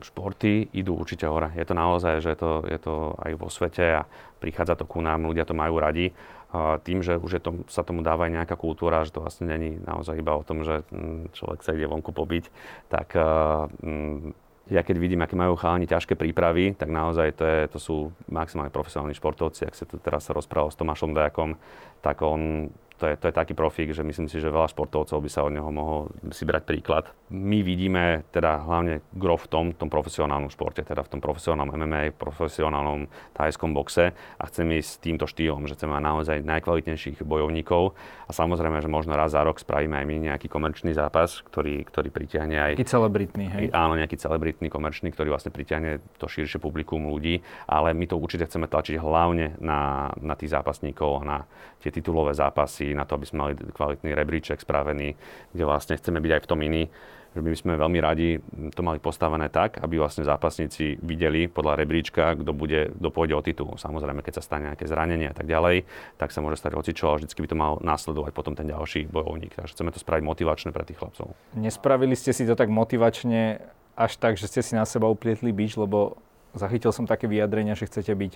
športy 0.03 0.71
idú 0.75 0.95
určite 0.95 1.27
hore. 1.27 1.51
Je 1.55 1.63
to 1.63 1.75
naozaj, 1.75 2.19
že 2.23 2.35
to, 2.35 2.63
je 2.67 2.79
to 2.79 3.15
aj 3.19 3.31
vo 3.35 3.47
svete 3.47 4.03
a 4.03 4.07
prichádza 4.39 4.79
to 4.79 4.85
ku 4.87 4.99
nám, 4.99 5.27
ľudia 5.27 5.47
to 5.47 5.55
majú 5.55 5.79
radi. 5.79 6.11
A 6.49 6.81
tým, 6.81 7.05
že 7.05 7.13
už 7.15 7.37
je 7.37 7.41
to, 7.43 7.51
sa 7.69 7.85
tomu 7.85 8.01
dáva 8.01 8.25
aj 8.25 8.41
nejaká 8.41 8.55
kultúra, 8.57 9.05
že 9.05 9.13
to 9.13 9.21
vlastne 9.21 9.45
není 9.45 9.77
naozaj 9.85 10.17
iba 10.17 10.33
o 10.33 10.41
tom, 10.41 10.65
že 10.65 10.81
mm, 10.89 11.37
človek 11.37 11.61
sa 11.61 11.77
ide 11.77 11.85
vonku 11.85 12.09
pobiť, 12.09 12.49
tak 12.89 13.13
mm, 13.13 14.33
ja 14.69 14.81
keď 14.85 14.95
vidím, 15.01 15.21
aké 15.25 15.33
majú 15.33 15.57
chalani 15.57 15.89
ťažké 15.89 16.13
prípravy, 16.13 16.77
tak 16.77 16.93
naozaj 16.93 17.37
to, 17.37 17.43
je, 17.45 17.59
to 17.69 17.79
sú 17.81 17.95
maximálne 18.29 18.69
profesionálni 18.69 19.17
športovci. 19.17 19.65
Ak 19.65 19.77
sa 19.77 19.85
tu 19.89 19.97
teraz 19.97 20.29
rozprával 20.29 20.69
s 20.69 20.77
Tomášom 20.77 21.13
Dajakom, 21.13 21.57
tak 22.05 22.21
on 22.21 22.69
to 22.99 23.07
je, 23.07 23.15
to 23.15 23.25
je 23.31 23.33
taký 23.33 23.55
profík, 23.55 23.95
že 23.95 24.03
myslím 24.03 24.27
si, 24.27 24.43
že 24.43 24.51
veľa 24.51 24.67
športovcov 24.75 25.23
by 25.23 25.29
sa 25.31 25.47
od 25.47 25.55
neho 25.55 25.71
mohol 25.71 26.11
si 26.35 26.43
brať 26.43 26.67
príklad. 26.67 27.07
My 27.31 27.63
vidíme 27.63 28.27
teda 28.35 28.59
hlavne 28.67 28.99
gro 29.15 29.39
v 29.39 29.47
tom, 29.47 29.65
tom 29.71 29.87
profesionálnom 29.87 30.51
športe, 30.51 30.83
teda 30.83 31.07
v 31.07 31.11
tom 31.15 31.21
profesionálnom 31.23 31.71
MMA, 31.79 32.19
profesionálnom 32.19 33.07
thajskom 33.39 33.71
boxe 33.71 34.11
a 34.11 34.43
chceme 34.51 34.83
ísť 34.83 34.99
týmto 34.99 35.25
štýlom, 35.25 35.63
že 35.71 35.79
chceme 35.79 35.95
mať 35.95 36.03
naozaj 36.03 36.37
najkvalitnejších 36.43 37.23
bojovníkov 37.23 37.95
a 38.29 38.31
samozrejme, 38.31 38.77
že 38.77 38.85
možno 38.85 39.17
raz 39.17 39.33
za 39.33 39.41
rok 39.41 39.57
spravíme 39.57 39.97
aj 39.97 40.05
my 40.05 40.15
nejaký 40.29 40.53
komerčný 40.53 40.93
zápas, 40.93 41.41
ktorý, 41.49 41.81
ktorý 41.81 42.13
pritiahne 42.13 42.61
aj... 42.61 42.71
Nejaký 42.77 42.93
celebritný, 42.93 43.45
hej? 43.49 43.65
Áno, 43.73 43.97
nejaký 43.97 44.21
celebritný, 44.21 44.69
komerčný, 44.69 45.09
ktorý 45.09 45.33
vlastne 45.33 45.49
pritiahne 45.49 45.97
to 46.21 46.29
širšie 46.29 46.61
publikum 46.61 47.09
ľudí, 47.09 47.41
ale 47.65 47.97
my 47.97 48.05
to 48.05 48.21
určite 48.21 48.45
chceme 48.45 48.69
tlačiť 48.69 49.01
hlavne 49.01 49.57
na, 49.57 50.13
na 50.21 50.37
tých 50.37 50.53
zápasníkov 50.53 51.25
na 51.25 51.49
tie 51.81 51.89
titulové 51.89 52.37
zápasy, 52.37 52.93
na 52.93 53.07
to, 53.09 53.17
aby 53.17 53.25
sme 53.25 53.39
mali 53.41 53.53
kvalitný 53.57 54.11
rebríček 54.13 54.61
spravený, 54.61 55.15
kde 55.55 55.63
vlastne 55.65 55.97
chceme 55.97 56.21
byť 56.21 56.31
aj 56.37 56.41
v 56.45 56.49
tom 56.49 56.59
iný, 56.61 56.83
že 57.29 57.39
my 57.45 57.49
sme 57.53 57.73
veľmi 57.77 57.99
radi 58.01 58.41
to 58.73 58.81
mali 58.81 58.97
postavené 58.97 59.53
tak, 59.53 59.77
aby 59.79 60.01
vlastne 60.01 60.25
zápasníci 60.25 60.97
videli 61.05 61.45
podľa 61.45 61.77
rebríčka, 61.77 62.33
kto 62.41 62.51
bude, 62.51 62.89
kto 62.97 63.09
pôjde 63.13 63.33
o 63.37 63.41
titul. 63.45 63.69
Samozrejme, 63.77 64.25
keď 64.25 64.41
sa 64.41 64.43
stane 64.43 64.73
nejaké 64.73 64.89
zranenie 64.89 65.29
a 65.29 65.35
tak 65.37 65.45
ďalej, 65.45 65.85
tak 66.17 66.33
sa 66.33 66.41
môže 66.41 66.57
stať 66.57 66.73
hocičo, 66.73 67.05
ale 67.05 67.21
vždy 67.21 67.37
by 67.37 67.49
to 67.49 67.57
mal 67.57 67.73
následovať 67.85 68.31
potom 68.33 68.57
ten 68.57 68.65
ďalší 68.65 69.05
bojovník. 69.07 69.53
Takže 69.53 69.77
chceme 69.77 69.93
to 69.93 70.01
spraviť 70.01 70.23
motivačné 70.25 70.69
pre 70.73 70.81
tých 70.89 70.97
chlapcov. 70.97 71.37
Nespravili 71.53 72.17
ste 72.17 72.33
si 72.33 72.49
to 72.49 72.57
tak 72.57 72.73
motivačne 72.73 73.61
až 73.93 74.11
tak, 74.17 74.41
že 74.41 74.49
ste 74.49 74.65
si 74.65 74.73
na 74.73 74.89
seba 74.89 75.05
uplietli 75.05 75.53
bič, 75.53 75.77
lebo 75.77 76.17
zachytil 76.57 76.89
som 76.89 77.05
také 77.05 77.29
vyjadrenia, 77.29 77.77
že 77.77 77.85
chcete 77.85 78.09
byť 78.15 78.33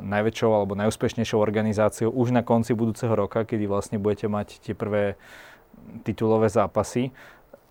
najväčšou 0.00 0.50
alebo 0.56 0.72
najúspešnejšou 0.72 1.36
organizáciou 1.36 2.08
už 2.08 2.32
na 2.32 2.40
konci 2.40 2.72
budúceho 2.72 3.12
roka, 3.12 3.44
kedy 3.44 3.68
vlastne 3.68 4.00
budete 4.00 4.24
mať 4.24 4.62
tie 4.64 4.72
prvé 4.72 5.20
titulové 6.00 6.48
zápasy 6.48 7.12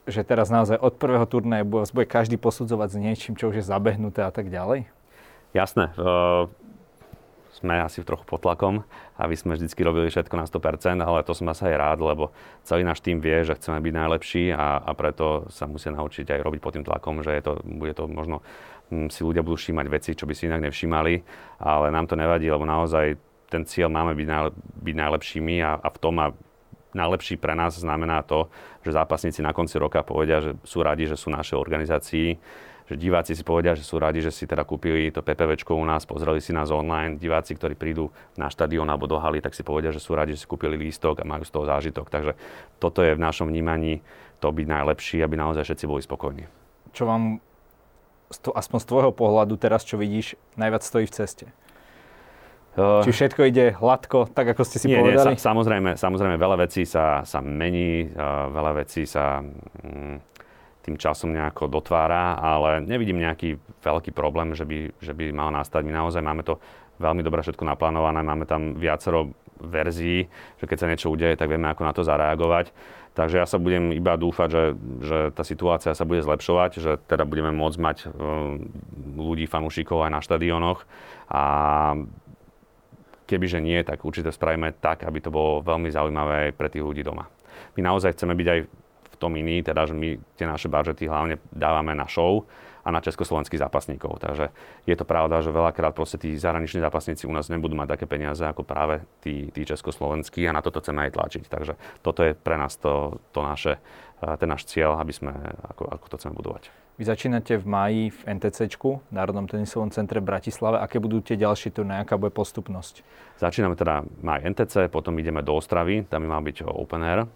že 0.05 0.21
teraz 0.21 0.53
naozaj 0.53 0.77
od 0.77 0.95
prvého 0.97 1.25
turnaja 1.25 1.65
bude, 1.65 1.89
bude 1.89 2.07
každý 2.07 2.37
posudzovať 2.37 2.89
s 2.93 2.97
niečím, 2.97 3.33
čo 3.33 3.49
už 3.49 3.61
je 3.61 3.65
zabehnuté 3.65 4.21
a 4.21 4.29
tak 4.29 4.53
ďalej? 4.53 4.85
Jasné. 5.53 5.91
Uh, 5.97 6.51
sme 7.55 7.79
asi 7.79 8.03
trochu 8.03 8.27
pod 8.27 8.43
tlakom, 8.43 8.83
aby 9.15 9.31
sme 9.33 9.55
vždy 9.55 9.71
robili 9.79 10.11
všetko 10.11 10.35
na 10.35 10.43
100%, 10.43 10.99
ale 10.99 11.23
to 11.23 11.31
som 11.31 11.47
asi 11.47 11.71
aj 11.71 11.75
rád, 11.79 11.99
lebo 12.03 12.35
celý 12.67 12.83
náš 12.83 12.99
tým 12.99 13.23
vie, 13.23 13.47
že 13.47 13.55
chceme 13.55 13.79
byť 13.79 13.93
najlepší 13.95 14.43
a, 14.51 14.83
a 14.83 14.91
preto 14.91 15.47
sa 15.47 15.63
musia 15.63 15.95
naučiť 15.95 16.35
aj 16.35 16.43
robiť 16.43 16.59
pod 16.59 16.75
tým 16.75 16.83
tlakom, 16.83 17.23
že 17.23 17.31
je 17.31 17.43
to, 17.47 17.53
bude 17.63 17.95
to 17.95 18.11
možno 18.11 18.43
hm, 18.91 19.07
si 19.07 19.23
ľudia 19.23 19.39
budú 19.39 19.55
všímať 19.55 19.87
veci, 19.87 20.11
čo 20.19 20.27
by 20.27 20.35
si 20.35 20.51
inak 20.51 20.67
nevšímali, 20.67 21.13
ale 21.63 21.95
nám 21.95 22.11
to 22.11 22.19
nevadí, 22.19 22.51
lebo 22.51 22.67
naozaj 22.67 23.15
ten 23.47 23.63
cieľ 23.63 23.87
máme 23.87 24.11
byť, 24.19 24.27
najlep, 24.27 24.55
byť 24.83 24.95
najlepšími 24.99 25.55
a, 25.63 25.79
a 25.79 25.87
v 25.87 25.97
tom 26.03 26.15
a 26.19 26.35
najlepší 26.95 27.35
pre 27.35 27.53
nás 27.53 27.75
znamená 27.75 28.23
to, 28.23 28.47
že 28.81 28.95
zápasníci 28.95 29.43
na 29.43 29.51
konci 29.51 29.75
roka 29.75 30.01
povedia, 30.01 30.39
že 30.39 30.55
sú 30.63 30.81
radi, 30.81 31.05
že 31.05 31.19
sú 31.19 31.29
našej 31.29 31.59
organizácii, 31.59 32.39
že 32.85 32.95
diváci 33.01 33.33
si 33.33 33.41
povedia, 33.41 33.73
že 33.73 33.81
sú 33.81 33.97
radi, 33.97 34.21
že 34.21 34.29
si 34.29 34.45
teda 34.45 34.61
kúpili 34.61 35.09
to 35.09 35.25
PPVčko 35.25 35.73
u 35.73 35.85
nás, 35.85 36.05
pozreli 36.05 36.37
si 36.37 36.53
nás 36.53 36.69
online. 36.69 37.17
Diváci, 37.17 37.57
ktorí 37.57 37.73
prídu 37.73 38.13
na 38.37 38.45
štadión 38.45 38.85
alebo 38.85 39.09
do 39.09 39.17
haly, 39.17 39.41
tak 39.41 39.57
si 39.57 39.65
povedia, 39.65 39.89
že 39.89 39.97
sú 39.97 40.13
radi, 40.13 40.37
že 40.37 40.45
si 40.45 40.47
kúpili 40.47 40.77
lístok 40.77 41.21
a 41.21 41.25
majú 41.25 41.41
z 41.41 41.51
toho 41.51 41.65
zážitok. 41.65 42.13
Takže 42.13 42.37
toto 42.77 43.01
je 43.01 43.17
v 43.17 43.23
našom 43.25 43.49
vnímaní 43.49 44.05
to 44.37 44.53
byť 44.53 44.67
najlepší, 44.69 45.17
aby 45.25 45.33
naozaj 45.33 45.65
všetci 45.65 45.85
boli 45.89 46.05
spokojní. 46.05 46.45
Čo 46.93 47.09
vám 47.09 47.41
aspoň 48.29 48.79
z 48.81 48.89
tvojho 48.89 49.11
pohľadu 49.17 49.57
teraz, 49.57 49.81
čo 49.81 49.97
vidíš, 49.97 50.37
najviac 50.53 50.85
stojí 50.85 51.09
v 51.09 51.15
ceste? 51.15 51.45
Či 52.75 53.11
všetko 53.15 53.41
ide 53.47 53.71
hladko, 53.71 54.27
tak 54.27 54.51
ako 54.51 54.67
ste 54.67 54.83
si 54.83 54.91
nie, 54.91 54.99
povedali? 54.99 55.31
Nie, 55.31 55.39
sa, 55.39 55.55
samozrejme, 55.55 55.95
samozrejme, 55.95 56.35
veľa 56.35 56.57
vecí 56.67 56.83
sa, 56.83 57.23
sa 57.23 57.39
mení, 57.39 58.11
veľa 58.51 58.83
vecí 58.83 59.07
sa 59.07 59.39
mm, 59.39 60.15
tým 60.83 60.95
časom 60.99 61.31
nejako 61.31 61.71
dotvára, 61.71 62.35
ale 62.35 62.83
nevidím 62.83 63.23
nejaký 63.23 63.55
veľký 63.79 64.11
problém, 64.11 64.51
že 64.51 64.67
by, 64.67 64.91
že 64.99 65.15
by 65.15 65.31
mal 65.31 65.55
nastať. 65.55 65.87
My 65.87 66.03
naozaj 66.03 66.19
máme 66.19 66.43
to 66.43 66.59
veľmi 66.99 67.23
dobre 67.23 67.41
všetko 67.47 67.63
naplánované, 67.63 68.19
máme 68.21 68.43
tam 68.43 68.75
viacero 68.75 69.31
verzií, 69.55 70.27
že 70.59 70.67
keď 70.67 70.77
sa 70.77 70.89
niečo 70.91 71.07
udeje, 71.07 71.39
tak 71.39 71.47
vieme, 71.47 71.71
ako 71.71 71.81
na 71.87 71.93
to 71.95 72.03
zareagovať. 72.03 72.75
Takže 73.15 73.39
ja 73.39 73.47
sa 73.47 73.55
budem 73.55 73.95
iba 73.95 74.19
dúfať, 74.19 74.49
že, 74.51 74.63
že 74.99 75.17
tá 75.31 75.47
situácia 75.47 75.95
sa 75.95 76.03
bude 76.03 76.19
zlepšovať, 76.19 76.71
že 76.83 76.91
teda 77.07 77.23
budeme 77.23 77.55
môcť 77.55 77.79
mať 77.79 77.97
uh, 78.03 78.59
ľudí, 79.15 79.47
fanúšikov 79.47 80.03
aj 80.03 80.11
na 80.11 80.19
štadionoch 80.19 80.83
a 81.31 81.43
kebyže 83.25 83.59
nie, 83.59 83.81
tak 83.81 84.05
určite 84.05 84.29
spravíme 84.31 84.77
tak, 84.77 85.03
aby 85.03 85.19
to 85.19 85.33
bolo 85.33 85.65
veľmi 85.65 85.89
zaujímavé 85.89 86.49
aj 86.49 86.51
pre 86.53 86.69
tých 86.69 86.85
ľudí 86.85 87.01
doma. 87.01 87.27
My 87.75 87.81
naozaj 87.83 88.15
chceme 88.15 88.37
byť 88.37 88.47
aj 88.47 88.59
v 89.15 89.15
tom 89.17 89.33
iný, 89.35 89.65
teda 89.65 89.87
že 89.89 89.95
my 89.95 90.19
tie 90.37 90.45
naše 90.47 90.67
budžety 90.69 91.09
hlavne 91.09 91.41
dávame 91.51 91.95
na 91.95 92.05
show 92.05 92.45
a 92.85 92.93
na 92.93 93.01
československých 93.01 93.57
zápasníkov. 93.57 94.21
Takže 94.21 94.53
je 94.85 94.95
to 94.95 95.09
pravda, 95.09 95.41
že 95.41 95.49
veľakrát 95.49 95.97
proste 95.97 96.21
tí 96.21 96.37
zahraniční 96.37 96.85
zápasníci 96.85 97.25
u 97.25 97.33
nás 97.33 97.49
nebudú 97.49 97.73
mať 97.73 97.97
také 97.97 98.05
peniaze 98.05 98.45
ako 98.45 98.61
práve 98.61 99.01
tí, 99.25 99.49
tí 99.49 99.65
československí 99.65 100.45
a 100.45 100.53
na 100.53 100.61
toto 100.61 100.85
chceme 100.85 101.09
aj 101.09 101.11
tlačiť. 101.17 101.43
Takže 101.49 101.73
toto 102.05 102.21
je 102.21 102.37
pre 102.37 102.61
nás 102.61 102.77
to, 102.77 103.17
to 103.33 103.41
naše, 103.41 103.81
eh, 104.21 104.35
ten 104.37 104.45
náš 104.45 104.69
cieľ, 104.69 105.01
aby 105.01 105.11
sme, 105.15 105.33
ako, 105.73 105.89
ako 105.89 106.05
to 106.13 106.17
chceme 106.21 106.37
budovať. 106.37 106.84
Vy 106.95 107.03
začínate 107.03 107.59
v 107.59 107.65
máji 107.67 108.03
v 108.07 108.39
NTCčku, 108.39 109.11
Národnom 109.11 109.51
tenisovom 109.51 109.91
centre 109.91 110.23
v 110.23 110.31
Bratislave. 110.31 110.79
Aké 110.79 111.03
budú 111.03 111.19
tie 111.19 111.35
ďalšie 111.35 111.75
turné, 111.75 111.99
aká 111.99 112.15
bude 112.15 112.31
postupnosť? 112.31 113.03
Začíname 113.35 113.75
teda 113.75 114.07
maj 114.23 114.39
NTC, 114.47 114.87
potom 114.87 115.19
ideme 115.19 115.43
do 115.43 115.59
Ostravy, 115.59 116.07
tam 116.07 116.23
by 116.23 116.27
mal 116.31 116.39
byť 116.39 116.63
Open 116.63 117.03
Air. 117.03 117.27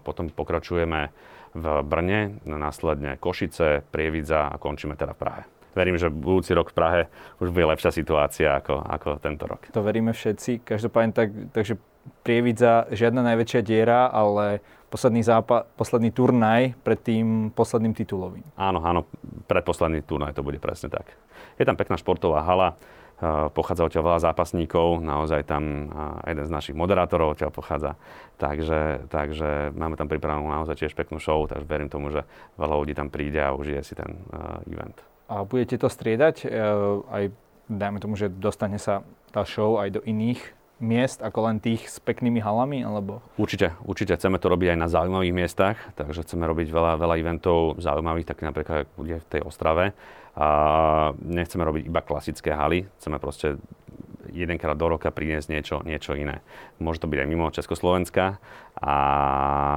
Potom 0.00 0.32
pokračujeme 0.32 1.12
v 1.52 1.64
Brne, 1.84 2.40
následne 2.48 3.20
Košice, 3.20 3.84
Prievidza 3.92 4.48
a 4.48 4.56
končíme 4.56 4.96
teda 4.96 5.12
v 5.12 5.20
Prahe. 5.20 5.42
Verím, 5.76 6.00
že 6.00 6.08
budúci 6.08 6.56
rok 6.56 6.72
v 6.72 6.76
Prahe 6.80 7.00
už 7.44 7.52
bude 7.52 7.68
lepšia 7.76 7.92
situácia 7.92 8.56
ako, 8.56 8.88
ako 8.88 9.20
tento 9.20 9.44
rok. 9.44 9.68
To 9.76 9.84
veríme 9.84 10.16
všetci. 10.16 10.64
Každopádne 10.64 11.12
tak, 11.12 11.28
takže 11.52 11.76
Prievidza 12.24 12.88
žiadna 12.88 13.20
najväčšia 13.20 13.60
diera, 13.60 14.08
ale 14.08 14.64
posledný, 14.94 15.26
zápa- 15.26 15.66
posledný 15.74 16.14
turnaj 16.14 16.78
pred 16.86 17.02
tým 17.02 17.50
posledným 17.50 17.98
titulovým. 17.98 18.46
Áno, 18.54 18.78
áno, 18.78 19.10
predposledný 19.50 20.06
turnaj 20.06 20.38
to 20.38 20.46
bude 20.46 20.62
presne 20.62 20.86
tak. 20.86 21.10
Je 21.58 21.66
tam 21.66 21.74
pekná 21.74 21.98
športová 21.98 22.46
hala, 22.46 22.78
eh, 23.18 23.50
pochádza 23.50 23.90
odtiaľ 23.90 24.14
veľa 24.14 24.30
zápasníkov, 24.30 25.02
naozaj 25.02 25.50
tam 25.50 25.90
eh, 25.90 26.30
jeden 26.30 26.46
z 26.46 26.54
našich 26.54 26.78
moderátorov 26.78 27.34
odtiaľ 27.34 27.50
pochádza, 27.50 27.98
takže, 28.38 29.10
takže 29.10 29.74
máme 29.74 29.98
tam 29.98 30.06
pripravenú 30.06 30.46
naozaj 30.46 30.86
tiež 30.86 30.94
peknú 30.94 31.18
show, 31.18 31.42
takže 31.50 31.66
verím 31.66 31.90
tomu, 31.90 32.14
že 32.14 32.22
veľa 32.54 32.74
ľudí 32.78 32.94
tam 32.94 33.10
príde 33.10 33.42
a 33.42 33.50
užije 33.50 33.82
si 33.82 33.98
ten 33.98 34.22
uh, 34.30 34.62
event. 34.70 34.94
A 35.26 35.42
budete 35.42 35.74
to 35.74 35.90
striedať, 35.90 36.46
uh, 36.46 37.02
aj 37.10 37.34
dajme 37.66 37.98
tomu, 37.98 38.14
že 38.14 38.30
dostane 38.30 38.78
sa 38.78 39.02
tá 39.34 39.42
show 39.42 39.82
aj 39.82 39.98
do 39.98 40.00
iných 40.06 40.63
miest 40.82 41.22
ako 41.22 41.50
len 41.50 41.56
tých 41.62 41.86
s 41.86 41.98
peknými 42.02 42.42
halami? 42.42 42.82
Alebo? 42.82 43.22
Určite, 43.38 43.74
určite 43.84 44.16
chceme 44.18 44.38
to 44.38 44.50
robiť 44.50 44.74
aj 44.74 44.78
na 44.78 44.88
zaujímavých 44.90 45.34
miestach, 45.34 45.76
takže 45.94 46.26
chceme 46.26 46.44
robiť 46.46 46.68
veľa, 46.70 46.92
veľa 46.98 47.14
eventov 47.20 47.78
zaujímavých, 47.78 48.26
tak 48.30 48.42
napríklad 48.42 48.90
bude 48.98 49.18
v 49.18 49.26
tej 49.30 49.40
Ostrave. 49.46 49.94
A 50.34 50.48
nechceme 51.22 51.62
robiť 51.62 51.86
iba 51.86 52.02
klasické 52.02 52.50
haly, 52.50 52.90
chceme 52.98 53.22
proste 53.22 53.54
jedenkrát 54.34 54.74
do 54.74 54.90
roka 54.90 55.14
priniesť 55.14 55.46
niečo, 55.46 55.76
niečo 55.86 56.18
iné. 56.18 56.42
Môže 56.82 57.04
to 57.04 57.10
byť 57.10 57.18
aj 57.22 57.28
mimo 57.28 57.46
Československa 57.54 58.42
a 58.74 58.94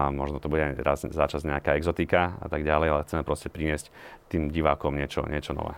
možno 0.10 0.41
to 0.41 0.49
bude 0.49 0.63
aj 0.63 0.73
raz 0.81 0.99
za 1.05 1.25
čas 1.29 1.45
nejaká 1.45 1.77
exotika 1.77 2.41
a 2.41 2.47
tak 2.49 2.65
ďalej, 2.65 2.88
ale 2.89 3.05
chceme 3.05 3.21
proste 3.21 3.53
priniesť 3.53 3.93
tým 4.33 4.49
divákom 4.49 4.97
niečo, 4.97 5.27
niečo 5.29 5.53
nové. 5.53 5.77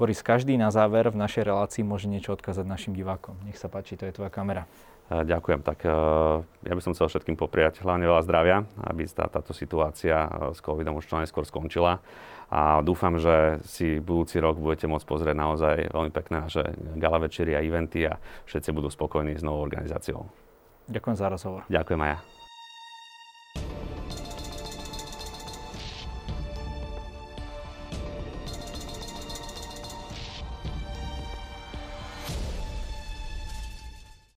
Boris, 0.00 0.24
každý 0.24 0.56
na 0.56 0.72
záver 0.72 1.12
v 1.12 1.20
našej 1.20 1.44
relácii 1.44 1.84
môže 1.84 2.08
niečo 2.08 2.32
odkázať 2.32 2.64
našim 2.64 2.96
divákom. 2.96 3.36
Nech 3.44 3.60
sa 3.60 3.68
páči, 3.68 4.00
to 4.00 4.08
je 4.08 4.16
tvoja 4.16 4.32
kamera. 4.32 4.64
Ďakujem. 5.12 5.60
Tak 5.60 5.84
ja 6.64 6.72
by 6.72 6.80
som 6.80 6.96
chcel 6.96 7.12
všetkým 7.12 7.36
popriať 7.36 7.84
hlavne 7.84 8.08
veľa 8.08 8.24
zdravia, 8.24 8.64
aby 8.80 9.04
tá, 9.12 9.28
táto 9.28 9.52
situácia 9.52 10.24
s 10.56 10.64
covidom 10.64 10.96
už 10.96 11.04
čo 11.04 11.20
najskôr 11.20 11.44
skončila. 11.44 12.00
A 12.48 12.80
dúfam, 12.80 13.20
že 13.20 13.60
si 13.68 14.00
budúci 14.00 14.40
rok 14.40 14.56
budete 14.56 14.88
môcť 14.88 15.04
pozrieť 15.04 15.36
naozaj 15.36 15.92
veľmi 15.92 16.10
pekné 16.16 16.48
naše 16.48 16.64
gala 16.96 17.20
večery 17.20 17.52
a 17.52 17.60
eventy 17.60 18.08
a 18.08 18.16
všetci 18.48 18.72
budú 18.72 18.88
spokojní 18.88 19.36
s 19.36 19.44
novou 19.44 19.60
organizáciou. 19.60 20.24
Ďakujem 20.88 21.16
za 21.20 21.26
rozhovor. 21.28 21.60
Ďakujem 21.68 22.00
aj 22.00 22.10
ja. 22.16 22.39